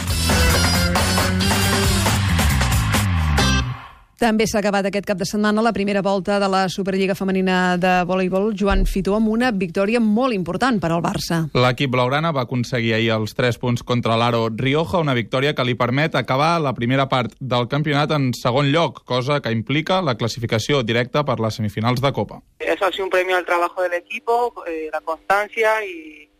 També 4.25 4.47
s'ha 4.49 4.57
acabat 4.57 4.87
aquest 4.89 5.05
cap 5.05 5.19
de 5.21 5.25
setmana 5.29 5.61
la 5.61 5.69
primera 5.69 6.01
volta 6.01 6.39
de 6.41 6.47
la 6.49 6.63
Superliga 6.65 7.13
Femenina 7.13 7.77
de 7.77 7.91
Voleibol. 8.09 8.55
Joan 8.57 8.87
Fitó 8.89 9.13
amb 9.13 9.29
una 9.29 9.51
victòria 9.53 9.99
molt 10.01 10.33
important 10.33 10.79
per 10.81 10.89
al 10.89 11.03
Barça. 11.05 11.43
L'equip 11.53 11.91
blaugrana 11.93 12.31
va 12.33 12.47
aconseguir 12.47 12.95
ahir 12.97 13.11
els 13.13 13.37
3 13.37 13.61
punts 13.61 13.85
contra 13.85 14.17
l'Aro 14.17 14.47
Rioja, 14.49 14.97
una 14.97 15.13
victòria 15.13 15.53
que 15.53 15.67
li 15.69 15.77
permet 15.77 16.17
acabar 16.17 16.55
la 16.57 16.73
primera 16.73 17.05
part 17.05 17.37
del 17.37 17.69
campionat 17.69 18.17
en 18.17 18.31
segon 18.33 18.71
lloc, 18.73 19.03
cosa 19.05 19.37
que 19.45 19.53
implica 19.53 20.01
la 20.01 20.17
classificació 20.17 20.81
directa 20.81 21.21
per 21.21 21.37
les 21.37 21.61
semifinals 21.61 22.01
de 22.01 22.11
Copa. 22.11 22.41
Eso 22.57 22.85
ha 22.85 22.91
sido 22.91 23.05
un 23.05 23.11
premio 23.11 23.37
al 23.37 23.45
trabajo 23.45 23.83
del 23.83 23.93
equipo, 23.93 24.55
eh, 24.65 24.89
la 24.91 25.01
constancia 25.01 25.85
y, 25.85 26.31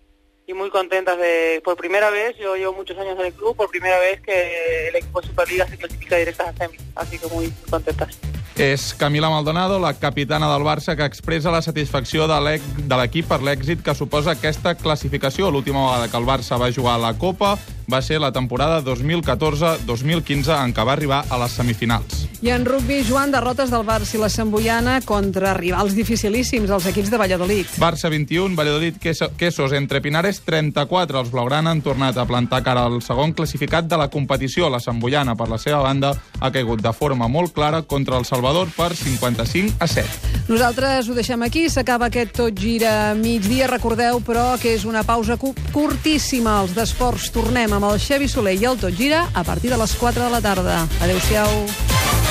y 0.47 0.53
muy 0.53 0.69
contentas 0.69 1.17
de, 1.17 1.61
por 1.63 1.75
primera 1.75 2.09
vez, 2.09 2.35
yo 2.37 2.55
llevo 2.55 2.73
muchos 2.73 2.97
años 2.97 3.17
en 3.19 3.25
el 3.25 3.33
club, 3.33 3.55
por 3.55 3.69
primera 3.69 3.99
vez 3.99 4.21
que 4.21 4.89
el 4.89 4.95
equipo 4.95 5.21
de 5.21 5.27
Superliga 5.27 5.67
se 5.67 5.77
clasifica 5.77 6.17
directas 6.17 6.47
a 6.47 6.53
semis, 6.53 6.81
así 6.95 7.17
que 7.17 7.27
muy 7.27 7.51
contentas. 7.69 8.17
És 8.55 8.93
Camila 8.93 9.29
Maldonado, 9.29 9.79
la 9.79 9.93
capitana 9.99 10.47
del 10.53 10.63
Barça, 10.63 10.95
que 10.95 11.03
expressa 11.03 11.51
la 11.51 11.61
satisfacció 11.61 12.23
de 12.23 12.37
l'equip 12.39 13.27
per 13.27 13.41
l'èxit 13.43 13.81
que 13.83 13.95
suposa 13.95 14.31
aquesta 14.31 14.77
classificació. 14.79 15.51
L'última 15.51 15.83
vegada 15.89 16.07
que 16.07 16.15
el 16.15 16.23
Barça 16.23 16.55
va 16.55 16.71
jugar 16.71 16.95
a 16.95 17.03
la 17.03 17.17
Copa 17.19 17.57
va 17.91 18.01
ser 18.01 18.19
la 18.19 18.31
temporada 18.31 18.81
2014-2015, 18.83 20.53
en 20.65 20.73
què 20.73 20.85
va 20.85 20.93
arribar 20.95 21.23
a 21.29 21.37
les 21.41 21.51
semifinals. 21.57 22.23
I 22.45 22.49
en 22.53 22.65
rugby, 22.65 23.03
Joan, 23.07 23.31
derrotes 23.33 23.71
del 23.71 23.85
Barça 23.87 24.15
i 24.17 24.21
la 24.21 24.29
Samboiana 24.29 24.99
contra 25.05 25.53
rivals 25.57 25.95
dificilíssims, 25.97 26.69
els 26.69 26.85
equips 26.91 27.09
de 27.09 27.17
Valladolid. 27.17 27.65
Barça 27.81 28.09
21, 28.11 28.55
Valladolid 28.55 28.97
Queso- 29.01 29.31
Quesos 29.37 29.71
entre 29.73 30.01
Pinares 30.01 30.41
34. 30.45 31.19
Els 31.19 31.31
Blaugrana 31.31 31.71
han 31.71 31.81
tornat 31.81 32.17
a 32.17 32.25
plantar 32.25 32.61
cara 32.63 32.85
al 32.85 33.01
segon 33.01 33.33
classificat 33.33 33.85
de 33.87 33.97
la 33.97 34.09
competició. 34.09 34.69
La 34.69 34.79
Samboiana, 34.79 35.35
per 35.35 35.47
la 35.49 35.57
seva 35.57 35.79
banda, 35.81 36.13
ha 36.39 36.51
caigut 36.51 36.81
de 36.81 36.93
forma 36.93 37.27
molt 37.27 37.53
clara 37.53 37.81
contra 37.83 38.17
el 38.17 38.25
Salvador 38.25 38.67
per 38.75 38.95
55 38.95 39.75
a 39.79 39.87
7. 39.87 40.07
Nosaltres 40.47 41.09
ho 41.09 41.15
deixem 41.17 41.41
aquí, 41.41 41.69
s'acaba 41.69 42.07
aquest 42.11 42.35
tot 42.37 42.53
gira 42.59 43.15
migdia. 43.15 43.67
Recordeu, 43.67 44.19
però, 44.21 44.59
que 44.61 44.75
és 44.75 44.85
una 44.85 45.01
pausa 45.03 45.37
cu- 45.37 45.55
curtíssima. 45.71 46.59
Els 46.61 46.75
d'esports 46.75 47.31
tornem 47.33 47.73
amb 47.75 47.89
el 47.91 47.99
Xevi 47.99 48.29
Soler 48.31 48.55
i 48.55 48.65
el 48.69 48.79
tot 48.79 48.95
gira 48.95 49.25
a 49.33 49.43
partir 49.43 49.71
de 49.73 49.79
les 49.81 49.95
4 49.99 50.23
de 50.23 50.31
la 50.31 50.41
tarda. 50.41 50.79
Adéu-siau. 51.03 52.24